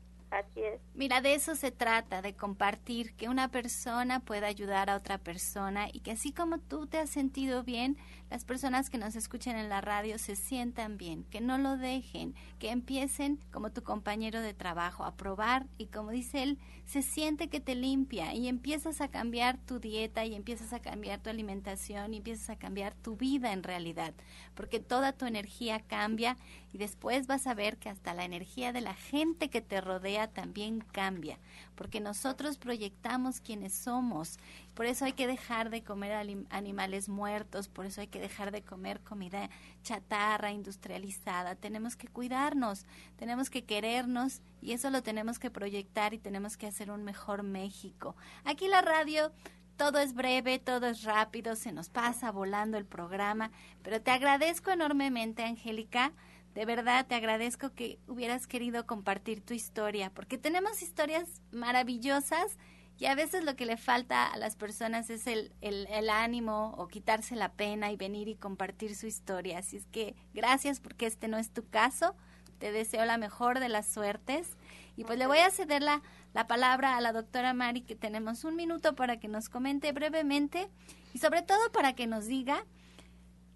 [1.05, 5.87] Mira, de eso se trata, de compartir, que una persona pueda ayudar a otra persona
[5.93, 7.95] y que así como tú te has sentido bien,
[8.35, 12.35] las personas que nos escuchan en la radio se sientan bien, que no lo dejen,
[12.59, 17.47] que empiecen como tu compañero de trabajo a probar y como dice él, se siente
[17.47, 22.13] que te limpia y empiezas a cambiar tu dieta y empiezas a cambiar tu alimentación
[22.13, 24.13] y empiezas a cambiar tu vida en realidad,
[24.53, 26.35] porque toda tu energía cambia
[26.73, 30.27] y después vas a ver que hasta la energía de la gente que te rodea
[30.27, 31.39] también cambia,
[31.75, 34.39] porque nosotros proyectamos quienes somos.
[34.73, 36.13] Por eso hay que dejar de comer
[36.49, 39.49] animales muertos, por eso hay que dejar de comer comida
[39.83, 41.55] chatarra, industrializada.
[41.55, 42.85] Tenemos que cuidarnos,
[43.17, 47.43] tenemos que querernos y eso lo tenemos que proyectar y tenemos que hacer un mejor
[47.43, 48.15] México.
[48.43, 49.31] Aquí la radio
[49.77, 53.51] todo es breve, todo es rápido, se nos pasa volando el programa,
[53.83, 56.13] pero te agradezco enormemente, Angélica.
[56.55, 62.57] De verdad, te agradezco que hubieras querido compartir tu historia, porque tenemos historias maravillosas
[62.97, 66.87] y a veces lo que le falta a las personas es el, el, ánimo o
[66.87, 69.59] quitarse la pena y venir y compartir su historia.
[69.59, 72.15] Así es que gracias porque este no es tu caso.
[72.57, 74.55] Te deseo la mejor de las suertes.
[74.95, 76.01] Y pues le voy a ceder la,
[76.33, 80.69] la palabra a la doctora Mari, que tenemos un minuto para que nos comente brevemente
[81.13, 82.63] y sobre todo para que nos diga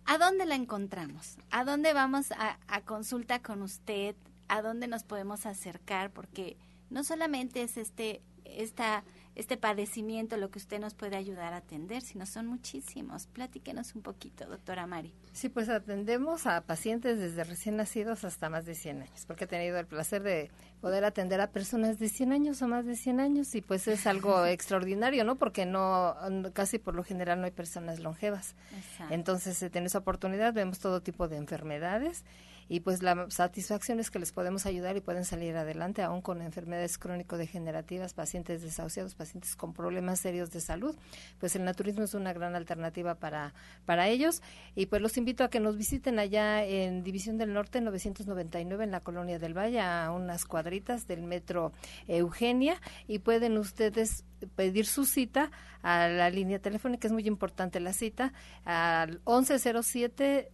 [0.10, 4.16] a dónde la encontramos, a dónde vamos a, a consulta con usted,
[4.48, 6.58] a dónde nos podemos acercar, porque
[6.90, 9.04] no solamente es este, esta,
[9.40, 13.28] este padecimiento lo que usted nos puede ayudar a atender, sino son muchísimos.
[13.28, 15.14] Platíquenos un poquito, doctora Mari.
[15.32, 19.48] Sí, pues atendemos a pacientes desde recién nacidos hasta más de 100 años, porque he
[19.48, 23.22] tenido el placer de poder atender a personas de 100 años o más de 100
[23.22, 25.38] años y pues es algo extraordinario, ¿no?
[25.38, 26.18] Porque no,
[26.52, 28.56] casi por lo general no hay personas longevas.
[28.76, 29.14] Exacto.
[29.14, 32.26] Entonces, eh, en esa oportunidad vemos todo tipo de enfermedades
[32.70, 36.44] y pues la satisfacción es que les podemos ayudar y pueden salir adelante aún con
[36.44, 40.96] enfermedades crónico-degenerativas, pacientes desahuciados, pacientes con problemas serios de salud.
[41.40, 43.56] Pues el naturismo es una gran alternativa para,
[43.86, 44.44] para ellos
[44.76, 48.92] y pues los invito a que nos visiten allá en División del Norte 999 en
[48.92, 51.74] la Colonia del Valle a unas cuadritas del metro
[52.08, 55.52] Eugenia y pueden ustedes pedir su cita
[55.82, 60.52] a la línea telefónica, es muy importante la cita, al 1107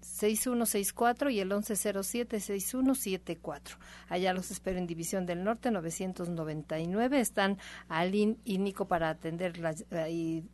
[0.00, 3.76] 6164 y el 1107-6174.
[4.08, 7.20] Allá los espero en División del Norte 999.
[7.20, 7.58] Están
[7.88, 10.44] Aline y Nico para atenderlas y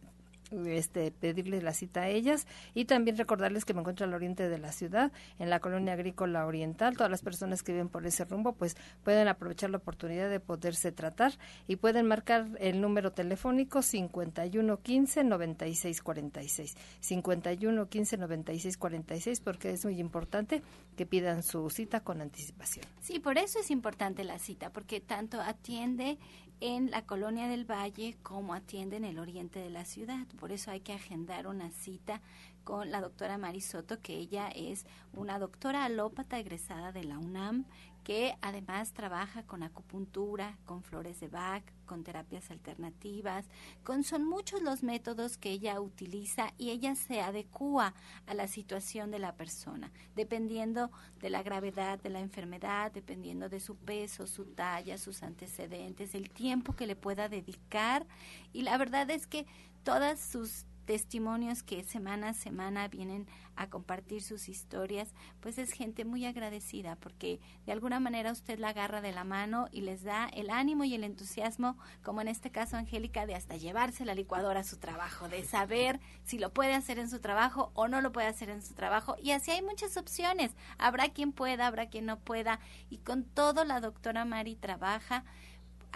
[0.67, 4.59] este, pedirles la cita a ellas y también recordarles que me encuentro al oriente de
[4.59, 6.97] la ciudad, en la colonia agrícola oriental.
[6.97, 10.93] Todas las personas que viven por ese rumbo pues pueden aprovechar la oportunidad de poderse
[10.93, 11.33] tratar
[11.67, 16.77] y pueden marcar el número telefónico 5115 9646.
[17.01, 20.63] 5115 9646 porque es muy importante
[20.97, 22.85] que pidan su cita con anticipación.
[23.01, 26.19] Sí, por eso es importante la cita, porque tanto atiende
[26.61, 30.27] en la colonia del Valle como atiende en el oriente de la ciudad.
[30.37, 32.21] Por eso hay que agendar una cita
[32.65, 37.65] con la doctora Marisoto, que ella es una doctora alópata egresada de la UNAM,
[38.07, 43.47] que además trabaja con acupuntura, con flores de Bach, con terapias alternativas,
[43.83, 47.95] con son muchos los métodos que ella utiliza y ella se adecua
[48.27, 53.59] a la situación de la persona, dependiendo de la gravedad de la enfermedad, dependiendo de
[53.59, 58.07] su peso, su talla, sus antecedentes, el tiempo que le pueda dedicar.
[58.53, 59.47] Y la verdad es que
[59.87, 66.05] todas sus testimonios que semana a semana vienen a compartir sus historias, pues es gente
[66.05, 70.27] muy agradecida porque de alguna manera usted la agarra de la mano y les da
[70.27, 74.61] el ánimo y el entusiasmo, como en este caso Angélica, de hasta llevarse la licuadora
[74.61, 78.11] a su trabajo, de saber si lo puede hacer en su trabajo o no lo
[78.11, 79.15] puede hacer en su trabajo.
[79.23, 80.51] Y así hay muchas opciones.
[80.79, 82.59] Habrá quien pueda, habrá quien no pueda.
[82.91, 85.25] Y con todo la doctora Mari trabaja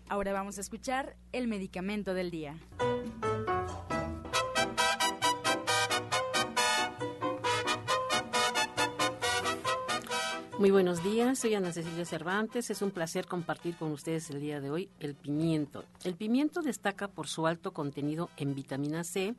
[0.08, 2.58] Ahora vamos a escuchar el medicamento del día.
[10.60, 12.72] Muy buenos días, soy Ana Cecilia Cervantes.
[12.72, 15.86] Es un placer compartir con ustedes el día de hoy el pimiento.
[16.03, 19.36] El pimiento destaca por su alto contenido en vitamina C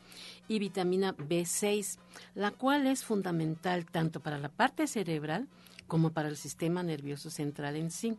[0.46, 1.98] y vitamina B6,
[2.36, 5.48] la cual es fundamental tanto para la parte cerebral
[5.88, 8.16] como para el sistema nervioso central en sí.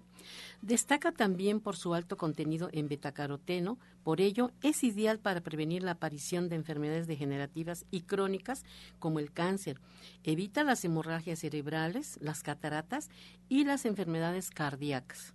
[0.61, 5.91] Destaca también por su alto contenido en betacaroteno, por ello es ideal para prevenir la
[5.91, 8.65] aparición de enfermedades degenerativas y crónicas
[8.97, 9.79] como el cáncer.
[10.23, 13.09] Evita las hemorragias cerebrales, las cataratas
[13.47, 15.33] y las enfermedades cardíacas.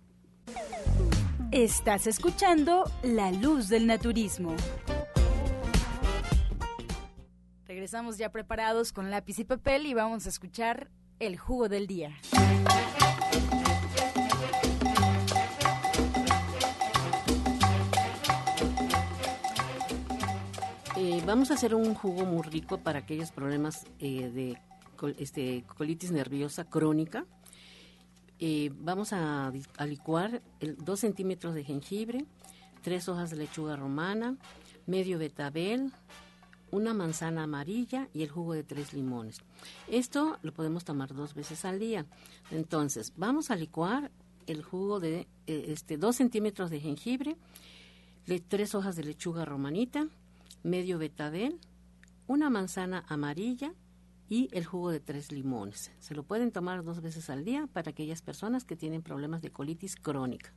[1.51, 4.55] Estás escuchando La Luz del Naturismo.
[7.65, 10.89] Regresamos ya preparados con lápiz y papel y vamos a escuchar
[11.19, 12.15] el jugo del día.
[20.97, 24.57] Eh, vamos a hacer un jugo muy rico para aquellos problemas eh, de
[25.17, 27.25] este, colitis nerviosa crónica.
[28.39, 29.51] Eh, vamos a,
[29.85, 30.41] licuar
[30.77, 32.25] dos centímetros de jengibre,
[32.81, 34.35] tres hojas de lechuga romana,
[34.85, 35.91] medio betabel,
[36.75, 39.37] una manzana amarilla y el jugo de tres limones.
[39.87, 42.05] Esto lo podemos tomar dos veces al día.
[42.51, 44.11] Entonces, vamos a licuar
[44.45, 47.37] el jugo de eh, este, dos centímetros de jengibre,
[48.49, 50.07] tres hojas de lechuga romanita,
[50.63, 51.59] medio betabel,
[52.27, 53.73] una manzana amarilla
[54.27, 55.91] y el jugo de tres limones.
[55.99, 59.51] Se lo pueden tomar dos veces al día para aquellas personas que tienen problemas de
[59.51, 60.51] colitis crónica.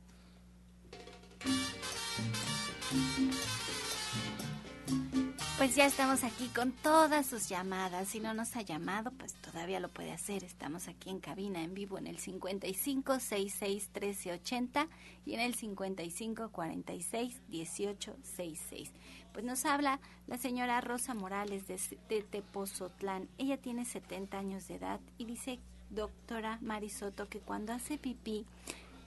[5.59, 8.07] Pues ya estamos aquí con todas sus llamadas.
[8.07, 10.45] Si no nos ha llamado, pues todavía lo puede hacer.
[10.45, 14.87] Estamos aquí en cabina en vivo en el 55 66 1380
[15.25, 18.93] y en el 55 46 18 66.
[19.33, 23.27] Pues nos habla la señora Rosa Morales de, de Tepozotlán.
[23.37, 28.45] Ella tiene 70 años de edad y dice, doctora Marisoto, que cuando hace pipí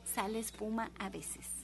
[0.05, 1.63] sale espuma a veces.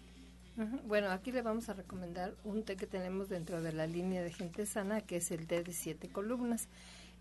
[0.88, 4.32] Bueno, aquí le vamos a recomendar un té que tenemos dentro de la línea de
[4.32, 6.66] gente sana, que es el té de siete columnas.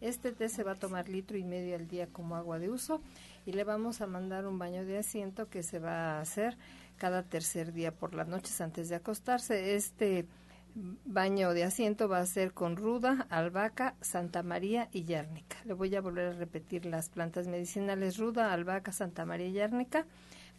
[0.01, 2.99] Este té se va a tomar litro y medio al día como agua de uso
[3.45, 6.57] y le vamos a mandar un baño de asiento que se va a hacer
[6.97, 9.75] cada tercer día por las noches antes de acostarse.
[9.75, 10.25] Este
[11.05, 15.57] baño de asiento va a ser con ruda, albahaca, Santa María y yárnica.
[15.65, 19.51] Le voy a volver a repetir las plantas medicinales ruda, albahaca, Santa María y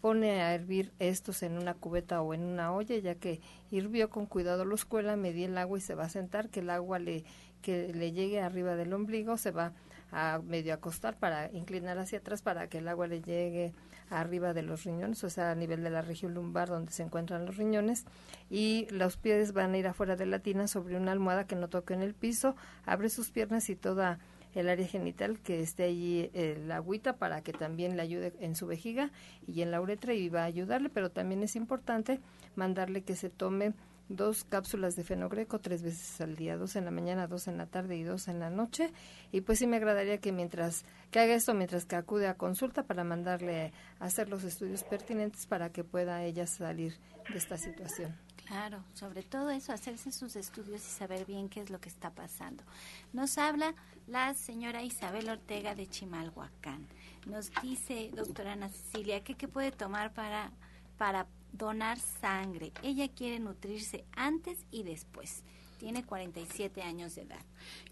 [0.00, 3.40] pone a hervir estos en una cubeta o en una olla, ya que
[3.70, 6.70] hirvió con cuidado, los cuela, medí el agua y se va a sentar, que el
[6.70, 7.24] agua le,
[7.62, 9.72] que le llegue arriba del ombligo, se va
[10.10, 13.74] a medio acostar para inclinar hacia atrás para que el agua le llegue
[14.10, 17.44] arriba de los riñones, o sea, a nivel de la región lumbar donde se encuentran
[17.44, 18.06] los riñones,
[18.48, 21.68] y los pies van a ir afuera de la tina sobre una almohada que no
[21.68, 24.18] toque en el piso, abre sus piernas y toda
[24.58, 28.56] el área genital que esté allí eh, la agüita para que también le ayude en
[28.56, 29.12] su vejiga
[29.46, 32.20] y en la uretra y va a ayudarle, pero también es importante
[32.56, 33.74] mandarle que se tome
[34.08, 37.66] dos cápsulas de fenogreco tres veces al día, dos en la mañana, dos en la
[37.66, 38.90] tarde y dos en la noche.
[39.32, 42.82] Y pues sí me agradaría que mientras que haga esto, mientras que acude a consulta
[42.82, 46.94] para mandarle a hacer los estudios pertinentes para que pueda ella salir
[47.30, 48.27] de esta situación.
[48.48, 52.10] Claro, sobre todo eso, hacerse sus estudios y saber bien qué es lo que está
[52.10, 52.64] pasando.
[53.12, 53.74] Nos habla
[54.06, 56.86] la señora Isabel Ortega de Chimalhuacán.
[57.26, 60.50] Nos dice, doctora Ana Cecilia, ¿qué, qué puede tomar para,
[60.96, 62.72] para donar sangre.
[62.82, 65.42] Ella quiere nutrirse antes y después.
[65.78, 67.40] Tiene 47 años de edad.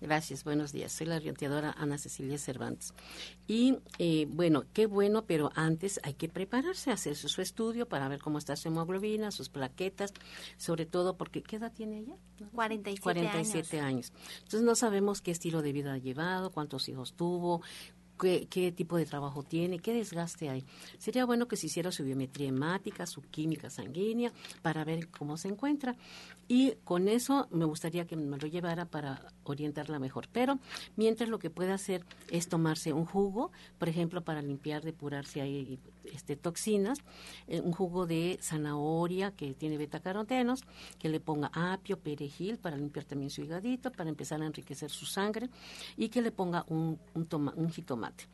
[0.01, 0.91] Gracias, buenos días.
[0.91, 2.93] Soy la orientadora Ana Cecilia Cervantes.
[3.47, 8.20] Y eh, bueno, qué bueno, pero antes hay que prepararse, hacer su, estudio para ver
[8.20, 10.12] cómo está su hemoglobina, sus plaquetas,
[10.57, 12.16] sobre todo porque, ¿qué edad tiene ella?
[12.53, 14.12] 47, 47 años.
[14.39, 17.62] Entonces no sabemos qué estilo de vida ha llevado, cuántos hijos tuvo,
[18.16, 20.64] qué, tipo de trabajo tiene, qué desgaste hay.
[20.99, 24.32] Sería bueno que se hiciera su biometría hemática, su química sanguínea,
[24.62, 25.97] para ver cómo se encuentra.
[26.49, 30.29] Y con eso me gustaría que me lo llevara para orientarla mejor.
[30.33, 30.59] Pero
[30.97, 35.41] mientras lo que puede hacer es tomarse un jugo, por ejemplo, para limpiar, depurar si
[35.41, 35.79] hay
[36.13, 36.99] este, toxinas,
[37.47, 40.61] eh, un jugo de zanahoria que tiene betacarotenos,
[40.99, 45.07] que le ponga apio, perejil para limpiar también su higadito, para empezar a enriquecer su
[45.07, 45.49] sangre
[45.97, 48.25] y que le ponga un, un, jitomate.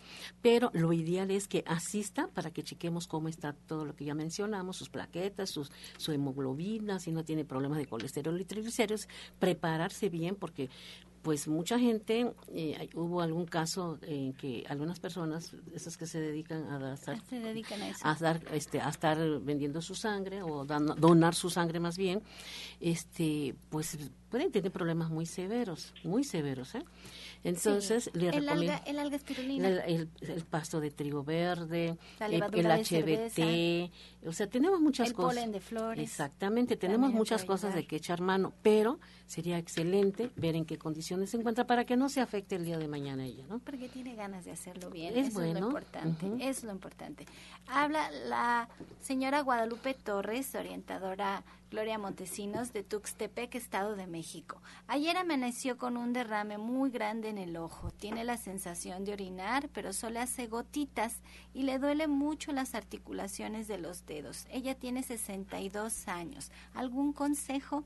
[0.40, 4.14] Pero lo ideal es que asista para que chequemos cómo está todo lo que ya
[4.14, 9.08] mencionamos, sus plaquetas, sus, su hemoglobina, si no tiene problemas de colesterol y triglicéridos,
[9.38, 10.70] prepararse bien porque
[11.22, 16.68] pues mucha gente, eh, hubo algún caso en que algunas personas, esas que se dedican
[16.68, 17.16] a, estar,
[18.02, 22.22] a, dar, este, a estar vendiendo su sangre o donar su sangre más bien,
[22.80, 23.96] este, pues
[24.32, 26.82] pueden tener problemas muy severos, muy severos, ¿eh?
[27.44, 29.68] Entonces, le el recomiendo alga, el alga espirulina.
[29.68, 30.08] El,
[30.48, 35.34] pasto de trigo verde, el, HBT, o sea, tenemos muchas el cosas.
[35.34, 36.02] Polen de flores.
[36.02, 41.28] Exactamente, tenemos muchas cosas de que echar mano, pero sería excelente ver en qué condiciones
[41.28, 43.58] se encuentra para que no se afecte el día de mañana ella, ¿no?
[43.58, 45.14] Porque tiene ganas de hacerlo bien.
[45.14, 45.52] Es bueno.
[45.52, 46.26] Es lo importante.
[46.40, 47.26] Es lo importante.
[47.66, 48.70] Habla la
[49.02, 54.60] señora Guadalupe Torres, orientadora Gloria Montesinos de Tuxtepec, Estado de México.
[54.88, 57.90] Ayer amaneció con un derrame muy grande en el ojo.
[57.90, 61.22] Tiene la sensación de orinar, pero solo hace gotitas
[61.54, 64.46] y le duele mucho las articulaciones de los dedos.
[64.52, 66.52] Ella tiene 62 años.
[66.74, 67.84] ¿Algún consejo?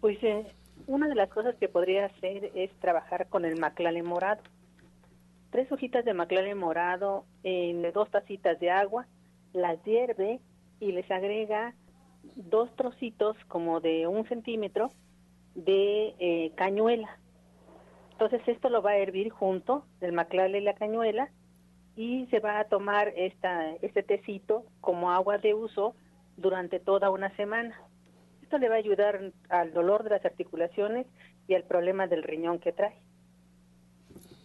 [0.00, 0.50] Pues eh,
[0.86, 4.40] una de las cosas que podría hacer es trabajar con el maclale morado.
[5.50, 9.06] Tres hojitas de maclale morado en dos tacitas de agua,
[9.52, 10.40] las hierve
[10.80, 11.74] y les agrega
[12.34, 14.90] dos trocitos como de un centímetro
[15.54, 17.18] de eh, cañuela.
[18.12, 21.30] Entonces esto lo va a hervir junto del maclale y la cañuela
[21.96, 25.94] y se va a tomar esta, este tecito como agua de uso
[26.36, 27.74] durante toda una semana.
[28.42, 31.06] Esto le va a ayudar al dolor de las articulaciones
[31.48, 32.96] y al problema del riñón que trae.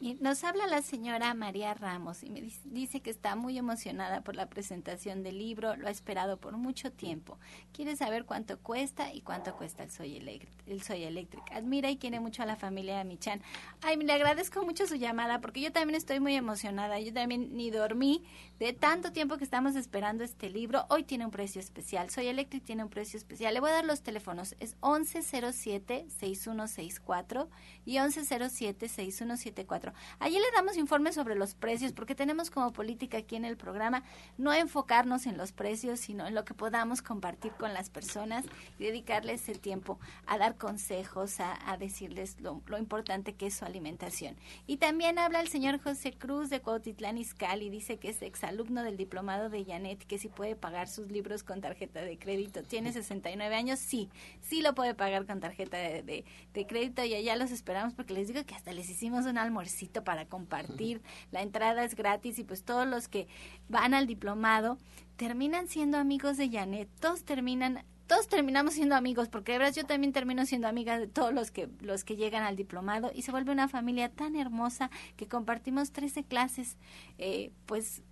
[0.02, 4.50] Nos habla la señora María Ramos y me dice que está muy emocionada por la
[4.50, 7.38] presentación del libro, lo ha esperado por mucho tiempo.
[7.72, 10.18] Quiere saber cuánto cuesta y cuánto cuesta el Soy,
[10.66, 11.44] el Soy Electric.
[11.52, 13.44] Admira y quiere mucho a la familia de Michan.
[13.84, 17.00] Ay, le agradezco mucho su llamada porque yo también estoy muy emocionada.
[17.00, 18.24] Yo también ni dormí
[18.58, 20.88] de tanto tiempo que estamos esperando este libro.
[20.90, 22.10] Hoy tiene un precio especial.
[22.10, 23.54] Soy Electric tiene un precio especial.
[23.54, 24.56] Le voy a dar los teléfonos.
[24.60, 27.50] Es 1107-6164
[27.86, 29.91] y 1107-6174.
[30.20, 34.04] Allí le damos informes sobre los precios, porque tenemos como política aquí en el programa
[34.38, 38.46] no enfocarnos en los precios, sino en lo que podamos compartir con las personas
[38.80, 44.36] y dedicarles el tiempo a dar consejos, a, decirles lo, importante que es su alimentación.
[44.68, 48.98] Y también habla el señor José Cruz de Cuautitlán Izcalli, dice que es exalumno del
[48.98, 52.64] diplomado de Janet, que si puede pagar sus libros con tarjeta de crédito.
[52.64, 54.10] Tiene 69 años, sí,
[54.42, 58.28] sí lo puede pagar con tarjeta de, de crédito y allá los esperamos porque les
[58.28, 61.02] digo que hasta les hicimos un almuerzo para compartir.
[61.32, 63.28] La entrada es gratis y pues todos los que
[63.70, 64.78] van al diplomado
[65.18, 66.90] terminan siendo amigos de Janet.
[67.00, 71.08] Todos terminan todos terminamos siendo amigos, porque de verdad yo también termino siendo amiga de
[71.08, 74.92] todos los que, los que llegan al diplomado y se vuelve una familia tan hermosa
[75.16, 76.76] que compartimos 13 clases,
[77.18, 78.04] eh, pues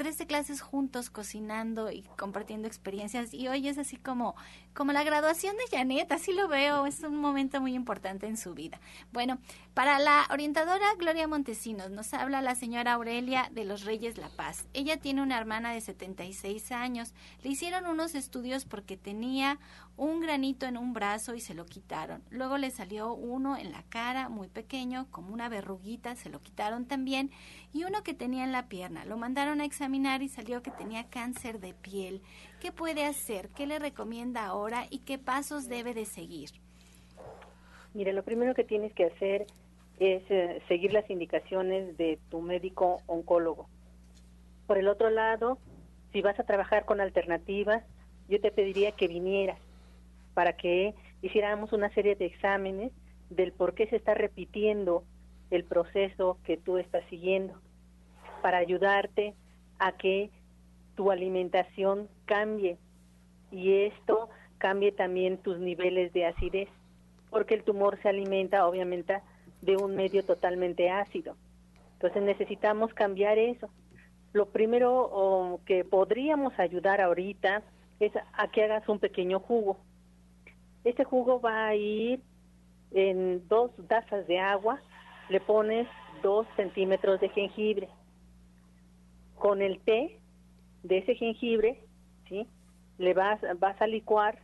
[0.00, 4.34] 13 clases juntos cocinando y compartiendo experiencias y hoy es así como,
[4.74, 8.54] como la graduación de Janet, así lo veo, es un momento muy importante en su
[8.54, 8.80] vida.
[9.12, 9.38] Bueno,
[9.74, 14.66] para la orientadora Gloria Montesinos nos habla la señora Aurelia de los Reyes La Paz.
[14.74, 19.58] Ella tiene una hermana de 76 años, le hicieron unos estudios porque tenía
[19.96, 22.22] un granito en un brazo y se lo quitaron.
[22.30, 26.86] Luego le salió uno en la cara, muy pequeño, como una verruguita, se lo quitaron
[26.86, 27.30] también,
[27.72, 29.04] y uno que tenía en la pierna.
[29.04, 32.22] Lo mandaron a examinar y salió que tenía cáncer de piel.
[32.60, 33.50] ¿Qué puede hacer?
[33.50, 36.59] ¿Qué le recomienda ahora y qué pasos debe de seguir?
[37.94, 39.46] Mire, lo primero que tienes que hacer
[39.98, 43.68] es eh, seguir las indicaciones de tu médico oncólogo.
[44.66, 45.58] Por el otro lado,
[46.12, 47.84] si vas a trabajar con alternativas,
[48.28, 49.58] yo te pediría que vinieras
[50.34, 52.92] para que hiciéramos una serie de exámenes
[53.28, 55.04] del por qué se está repitiendo
[55.50, 57.54] el proceso que tú estás siguiendo,
[58.42, 59.34] para ayudarte
[59.78, 60.30] a que
[60.94, 62.78] tu alimentación cambie
[63.50, 64.28] y esto
[64.58, 66.68] cambie también tus niveles de acidez,
[67.30, 69.20] porque el tumor se alimenta obviamente
[69.62, 71.36] de un medio totalmente ácido.
[71.94, 73.68] Entonces necesitamos cambiar eso.
[74.32, 77.62] Lo primero que podríamos ayudar ahorita
[77.98, 79.78] es a que hagas un pequeño jugo.
[80.84, 82.20] Este jugo va a ir
[82.92, 84.80] en dos tazas de agua,
[85.28, 85.86] le pones
[86.22, 87.88] dos centímetros de jengibre.
[89.34, 90.18] Con el té
[90.82, 91.82] de ese jengibre,
[92.28, 92.46] ¿sí?
[92.98, 94.38] Le vas, vas a licuar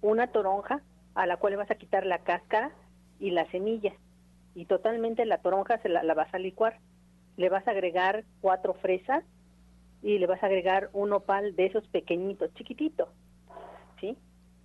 [0.00, 0.82] una toronja
[1.18, 2.70] a la cual le vas a quitar la cáscara
[3.18, 3.92] y la semilla.
[4.54, 6.78] Y totalmente la toronja se la, vas a licuar.
[7.36, 9.24] Le vas a agregar cuatro fresas
[10.00, 13.08] y le vas a agregar un opal de esos pequeñitos, chiquititos,
[14.00, 14.16] ¿sí?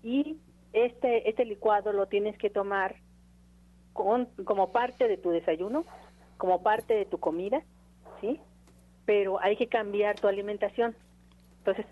[0.04, 0.38] Y
[0.74, 2.98] este, este licuado lo tienes que tomar
[3.94, 5.86] con, como parte de tu desayuno,
[6.38, 7.64] como parte de tu comida,
[8.22, 8.40] ¿sí?
[9.06, 10.96] Pero hay que cambiar tu alimentación.
[11.58, 11.88] Entonces,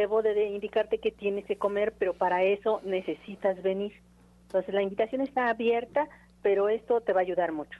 [0.00, 3.92] debo de indicarte que tienes que comer, pero para eso necesitas venir.
[4.44, 6.08] Entonces, la invitación está abierta,
[6.42, 7.78] pero esto te va a ayudar mucho.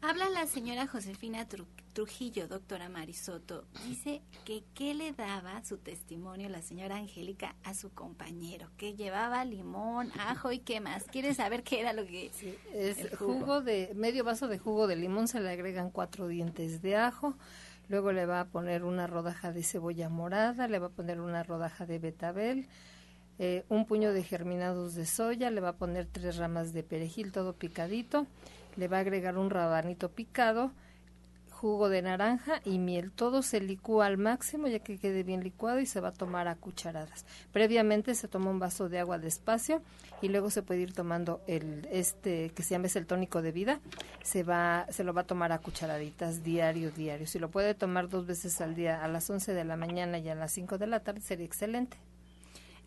[0.00, 1.46] Habla la señora Josefina
[1.94, 3.64] Trujillo, doctora Marisoto.
[3.86, 9.44] Dice que qué le daba su testimonio la señora Angélica a su compañero, que llevaba
[9.46, 11.04] limón, ajo y qué más.
[11.04, 12.30] ¿Quiere saber qué era lo que
[12.74, 13.62] es jugo.
[13.62, 17.34] de medio vaso de jugo de limón se le agregan cuatro dientes de ajo.
[17.88, 21.42] Luego le va a poner una rodaja de cebolla morada, le va a poner una
[21.42, 22.66] rodaja de betabel,
[23.38, 27.32] eh, un puño de germinados de soya, le va a poner tres ramas de perejil
[27.32, 28.26] todo picadito.
[28.76, 30.72] Le va a agregar un rabanito picado,
[31.64, 33.10] jugo de naranja y miel.
[33.10, 36.46] Todo se licúa al máximo ya que quede bien licuado y se va a tomar
[36.46, 37.24] a cucharadas.
[37.54, 39.80] Previamente se toma un vaso de agua despacio
[40.20, 43.50] y luego se puede ir tomando el este que se llama es el tónico de
[43.50, 43.80] vida.
[44.22, 47.26] Se va se lo va a tomar a cucharaditas diario diario.
[47.26, 50.28] Si lo puede tomar dos veces al día a las 11 de la mañana y
[50.28, 51.96] a las 5 de la tarde sería excelente.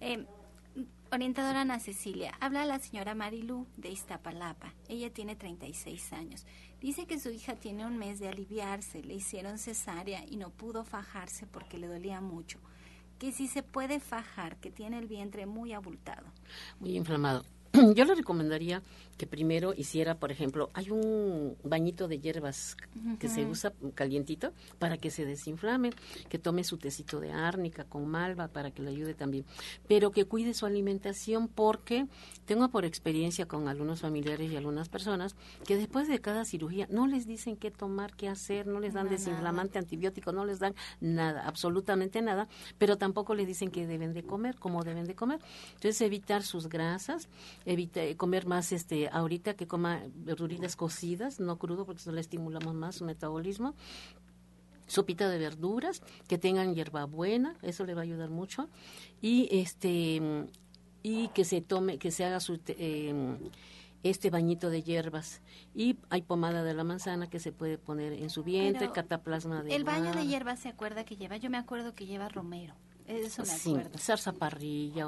[0.02, 0.24] Eh,
[1.10, 4.74] Orientadora Ana Cecilia, habla la señora Marilú de Iztapalapa.
[4.90, 6.46] Ella tiene 36 años.
[6.82, 10.84] Dice que su hija tiene un mes de aliviarse, le hicieron cesárea y no pudo
[10.84, 12.60] fajarse porque le dolía mucho.
[13.20, 16.28] Que si se puede fajar, que tiene el vientre muy abultado.
[16.82, 17.46] Muy inflamado.
[17.96, 18.82] Yo le recomendaría
[19.18, 22.78] que primero hiciera, por ejemplo, hay un bañito de hierbas
[23.20, 25.92] que se usa calientito para que se desinflame,
[26.30, 29.44] que tome su tecito de árnica con malva para que le ayude también,
[29.88, 32.06] pero que cuide su alimentación porque
[32.46, 37.08] tengo por experiencia con algunos familiares y algunas personas que después de cada cirugía no
[37.08, 41.48] les dicen qué tomar, qué hacer, no les dan desinflamante, antibiótico, no les dan nada,
[41.48, 42.48] absolutamente nada,
[42.78, 45.40] pero tampoco les dicen qué deben de comer, cómo deben de comer.
[45.74, 47.28] Entonces evitar sus grasas,
[47.68, 52.74] evitar comer más este ahorita que coma verduritas cocidas, no crudo, porque eso le estimulamos
[52.74, 53.76] más su metabolismo.
[54.88, 58.70] Sopita de verduras, que tengan hierbabuena, eso le va a ayudar mucho.
[59.22, 60.48] Y este
[61.04, 63.38] y que se tome, que se haga su em,
[64.04, 65.42] este bañito de hierbas
[65.76, 69.76] y hay pomada de la manzana que se puede poner en su vientre, cataplasma de
[69.76, 72.76] El baño de hierbas se acuerda que lleva, yo me acuerdo que lleva romero.
[73.06, 73.98] Eso me acuerdo.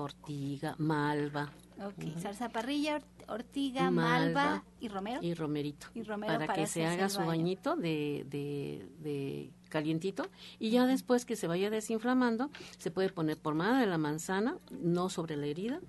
[0.01, 1.51] ortiga, malva.
[1.85, 5.19] Ok, zarza parrilla, ortiga, malva, y romero.
[5.23, 5.87] Y romerito.
[6.25, 10.27] para, que se haga su bañito de, de, de, calientito.
[10.59, 15.09] Y ya después que se vaya desinflamando, se puede poner pomada de la manzana, no
[15.09, 15.79] sobre la herida,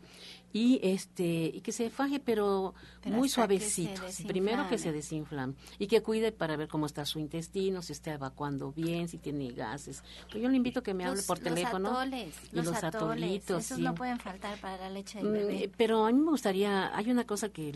[0.53, 2.75] y este y que se faje pero,
[3.05, 7.83] muy suavecito primero que se desinflame y que cuide para ver cómo está su intestino
[7.83, 10.03] si está evacuando bien si tiene gases.
[10.33, 13.95] Yo le invito a que me hable por teléfono atoles, y los, atolitos esos no
[13.95, 15.71] pueden faltar para la leche de mm, bebé.
[15.77, 17.73] pero a mí me gustaría hay una cosa que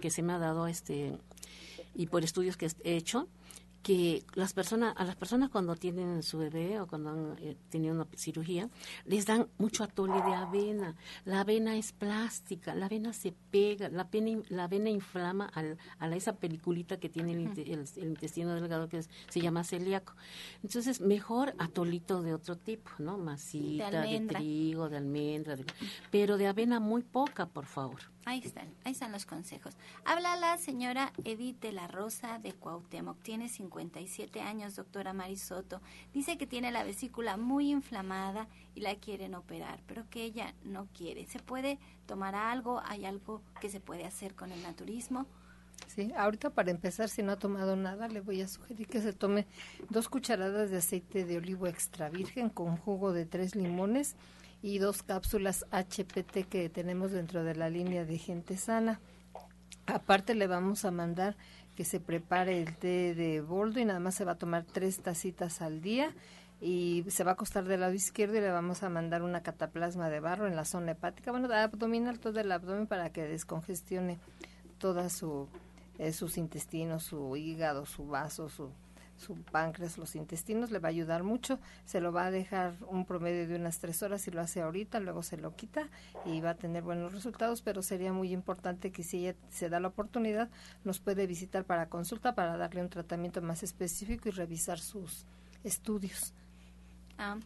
[0.00, 1.16] que se me ha dado este
[1.94, 3.28] y por estudios que he hecho
[3.82, 7.94] que las personas, a las personas cuando tienen su bebé o cuando han eh, tenido
[7.94, 8.68] una cirugía,
[9.06, 10.96] les dan mucho atole de avena.
[11.24, 16.14] La avena es plástica, la avena se pega, la, pena, la avena inflama al, a
[16.14, 20.14] esa peliculita que tiene el, intestino delgado que se llama celíaco.
[20.62, 23.16] Entonces, mejor atolito de otro tipo, ¿no?
[23.16, 25.56] Masita, de, trigo, de almendra,
[26.10, 28.00] pero de avena muy poca, por favor.
[28.26, 29.76] Ahí están, ahí están los consejos.
[30.04, 33.18] Habla la señora Edith de la Rosa de Cuauhtémoc.
[33.22, 35.80] Tiene 57 años, doctora Marisoto.
[36.12, 40.86] Dice que tiene la vesícula muy inflamada y la quieren operar, pero que ella no
[40.92, 41.26] quiere.
[41.26, 42.82] ¿Se puede tomar algo?
[42.84, 45.26] ¿Hay algo que se puede hacer con el naturismo?
[45.86, 49.12] Sí, ahorita para empezar, si no ha tomado nada, le voy a sugerir que se
[49.12, 49.46] tome
[49.88, 54.14] dos cucharadas de aceite de olivo extra virgen con jugo de tres limones
[54.62, 59.00] y dos cápsulas HPT que tenemos dentro de la línea de gente sana.
[59.86, 61.36] Aparte le vamos a mandar
[61.74, 65.00] que se prepare el té de boldo y nada más se va a tomar tres
[65.00, 66.14] tacitas al día
[66.60, 70.10] y se va a acostar del lado izquierdo y le vamos a mandar una cataplasma
[70.10, 74.18] de barro en la zona hepática, bueno, abdominal, todo el abdomen para que descongestione
[74.78, 75.48] toda su
[76.00, 78.70] eh, sus intestinos, su hígado, su vaso, su
[79.20, 81.58] su páncreas, los intestinos, le va a ayudar mucho.
[81.84, 84.98] Se lo va a dejar un promedio de unas tres horas si lo hace ahorita,
[84.98, 85.88] luego se lo quita
[86.24, 89.78] y va a tener buenos resultados, pero sería muy importante que si ella se da
[89.78, 90.48] la oportunidad,
[90.84, 95.26] nos puede visitar para consulta para darle un tratamiento más específico y revisar sus
[95.64, 96.32] estudios.
[97.18, 97.36] Ah,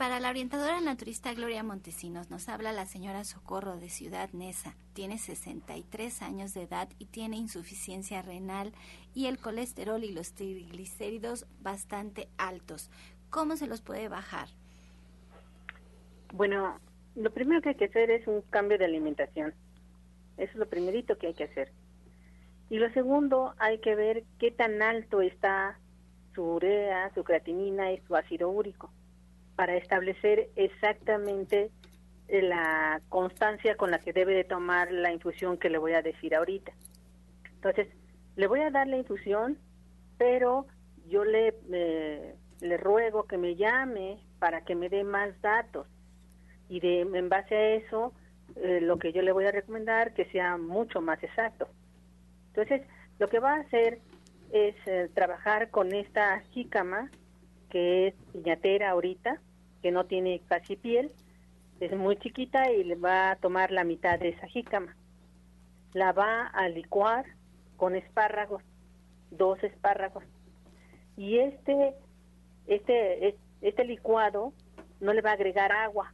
[0.00, 4.74] para la orientadora naturista Gloria Montesinos nos habla la señora Socorro de Ciudad Neza.
[4.94, 8.72] Tiene 63 años de edad y tiene insuficiencia renal
[9.14, 12.90] y el colesterol y los triglicéridos bastante altos.
[13.28, 14.48] ¿Cómo se los puede bajar?
[16.32, 16.80] Bueno,
[17.14, 19.52] lo primero que hay que hacer es un cambio de alimentación.
[20.38, 21.72] Eso es lo primerito que hay que hacer.
[22.70, 25.78] Y lo segundo, hay que ver qué tan alto está
[26.34, 28.90] su urea, su creatinina y su ácido úrico
[29.56, 31.70] para establecer exactamente
[32.28, 36.02] eh, la constancia con la que debe de tomar la infusión que le voy a
[36.02, 36.72] decir ahorita.
[37.54, 37.88] Entonces,
[38.36, 39.58] le voy a dar la infusión,
[40.16, 40.66] pero
[41.08, 41.54] yo le,
[42.60, 45.86] le ruego que me llame para que me dé más datos.
[46.68, 48.12] Y de, en base a eso,
[48.56, 51.68] eh, lo que yo le voy a recomendar que sea mucho más exacto.
[52.48, 52.82] Entonces,
[53.18, 54.00] lo que va a hacer
[54.52, 57.10] es eh, trabajar con esta jícama,
[57.70, 59.40] que es piñatera ahorita,
[59.82, 61.10] que no tiene casi piel,
[61.80, 64.96] es muy chiquita y le va a tomar la mitad de esa jícama.
[65.94, 67.24] La va a licuar
[67.76, 68.62] con espárragos,
[69.30, 70.24] dos espárragos.
[71.16, 71.94] Y este,
[72.66, 74.52] este, este licuado
[75.00, 76.12] no le va a agregar agua,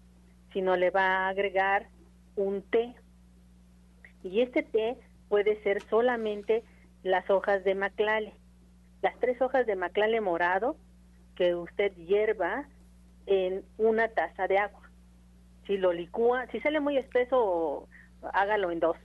[0.52, 1.88] sino le va a agregar
[2.36, 2.94] un té.
[4.22, 4.96] Y este té
[5.28, 6.62] puede ser solamente
[7.02, 8.34] las hojas de maclale.
[9.02, 10.76] Las tres hojas de maclale morado
[11.36, 12.66] que usted hierva
[13.26, 14.90] en una taza de agua.
[15.66, 17.88] Si lo licúa, si sale muy espeso,
[18.32, 18.96] hágalo en dos,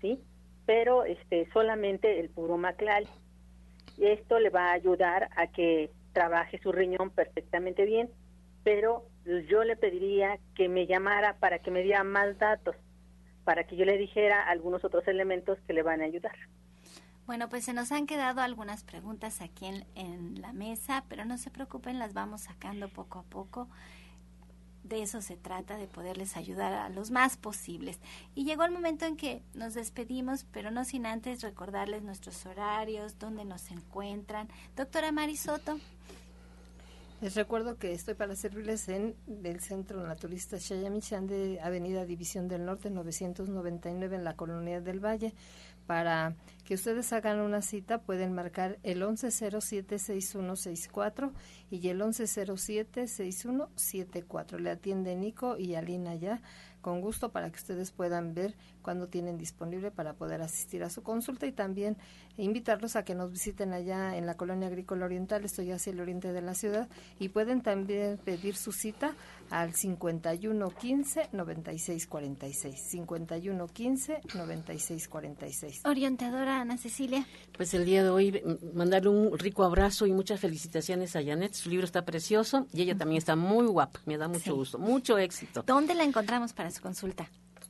[0.00, 0.20] ¿sí?
[0.64, 3.06] Pero este solamente el puro maclal.
[3.98, 8.10] Esto le va a ayudar a que trabaje su riñón perfectamente bien,
[8.62, 9.04] pero
[9.48, 12.76] yo le pediría que me llamara para que me diera más datos,
[13.44, 16.34] para que yo le dijera algunos otros elementos que le van a ayudar.
[17.26, 19.66] Bueno, pues se nos han quedado algunas preguntas aquí
[19.96, 23.68] en, la mesa, pero no se preocupen, las vamos sacando poco a poco.
[24.84, 27.98] De eso se trata, de poderles ayudar a los más posibles.
[28.36, 33.18] Y llegó el momento en que nos despedimos, pero no sin antes recordarles nuestros horarios,
[33.18, 34.48] dónde nos encuentran.
[34.76, 35.80] Doctora Marisoto.
[37.20, 42.66] Les recuerdo que estoy para servirles en el Centro Naturista Chayamichán de Avenida División del
[42.66, 45.32] Norte 999 en la Colonia del Valle
[45.86, 46.34] para
[46.64, 51.32] que ustedes hagan una cita pueden marcar el 1107-6164
[51.70, 54.58] y el 1107-6174.
[54.58, 56.42] Le atiende Nico y Alina ya
[56.80, 58.56] con gusto para que ustedes puedan ver
[58.86, 61.96] cuándo tienen disponible para poder asistir a su consulta y también
[62.36, 66.32] invitarlos a que nos visiten allá en la colonia agrícola oriental, estoy hacia el oriente
[66.32, 69.16] de la ciudad, y pueden también pedir su cita
[69.50, 77.26] al 5115 9646 5115 9646 Orientadora Ana Cecilia.
[77.56, 78.40] Pues el día de hoy
[78.72, 81.54] mandarle un rico abrazo y muchas felicitaciones a Janet.
[81.54, 83.98] Su libro está precioso y ella también está muy guapa.
[84.06, 85.64] Me da mucho gusto, mucho éxito.
[85.66, 87.28] ¿Dónde la encontramos para consulta?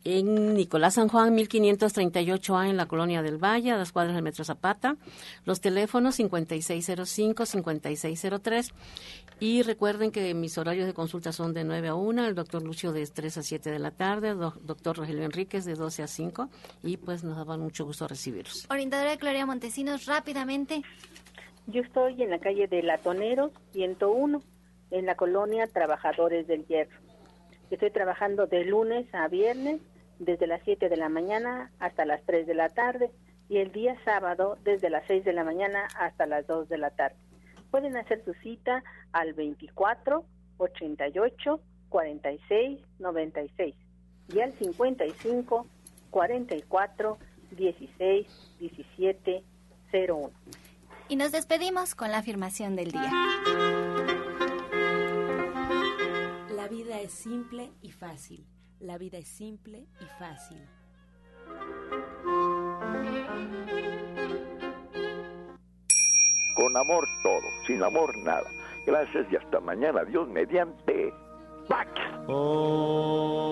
[0.09, 4.45] En Nicolás San Juan, 1538A, en la Colonia del Valle, a las cuadras del Metro
[4.45, 4.95] Zapata.
[5.45, 8.73] Los teléfonos 5605-5603.
[9.41, 12.93] Y recuerden que mis horarios de consulta son de 9 a 1, el doctor Lucio
[12.93, 16.51] de 3 a 7 de la tarde, el doctor Rogelio Enríquez de 12 a 5.
[16.85, 18.69] Y pues nos daba mucho gusto recibirlos.
[18.71, 20.83] Orientadora Gloria Montesinos, rápidamente.
[21.67, 24.41] Yo estoy en la calle de Latoneros 101,
[24.93, 26.97] en la colonia Trabajadores del Hierro.
[27.73, 29.81] Estoy trabajando de lunes a viernes,
[30.19, 33.11] desde las 7 de la mañana hasta las 3 de la tarde,
[33.49, 36.91] y el día sábado desde las 6 de la mañana hasta las 2 de la
[36.91, 37.17] tarde.
[37.71, 40.25] Pueden hacer su cita al 24
[40.59, 43.75] 88 46 96
[44.33, 45.67] y al 55
[46.11, 47.19] 44
[47.51, 49.45] 16 17
[49.93, 50.31] 01.
[51.09, 53.11] Y nos despedimos con la afirmación del día.
[56.51, 58.45] La vida es simple y fácil.
[58.81, 60.59] La vida es simple y fácil.
[66.55, 68.45] Con amor todo, sin amor nada.
[68.87, 70.05] Gracias y hasta mañana.
[70.05, 71.13] Dios mediante.
[71.69, 71.91] ¡Pax!
[72.29, 73.47] Oh.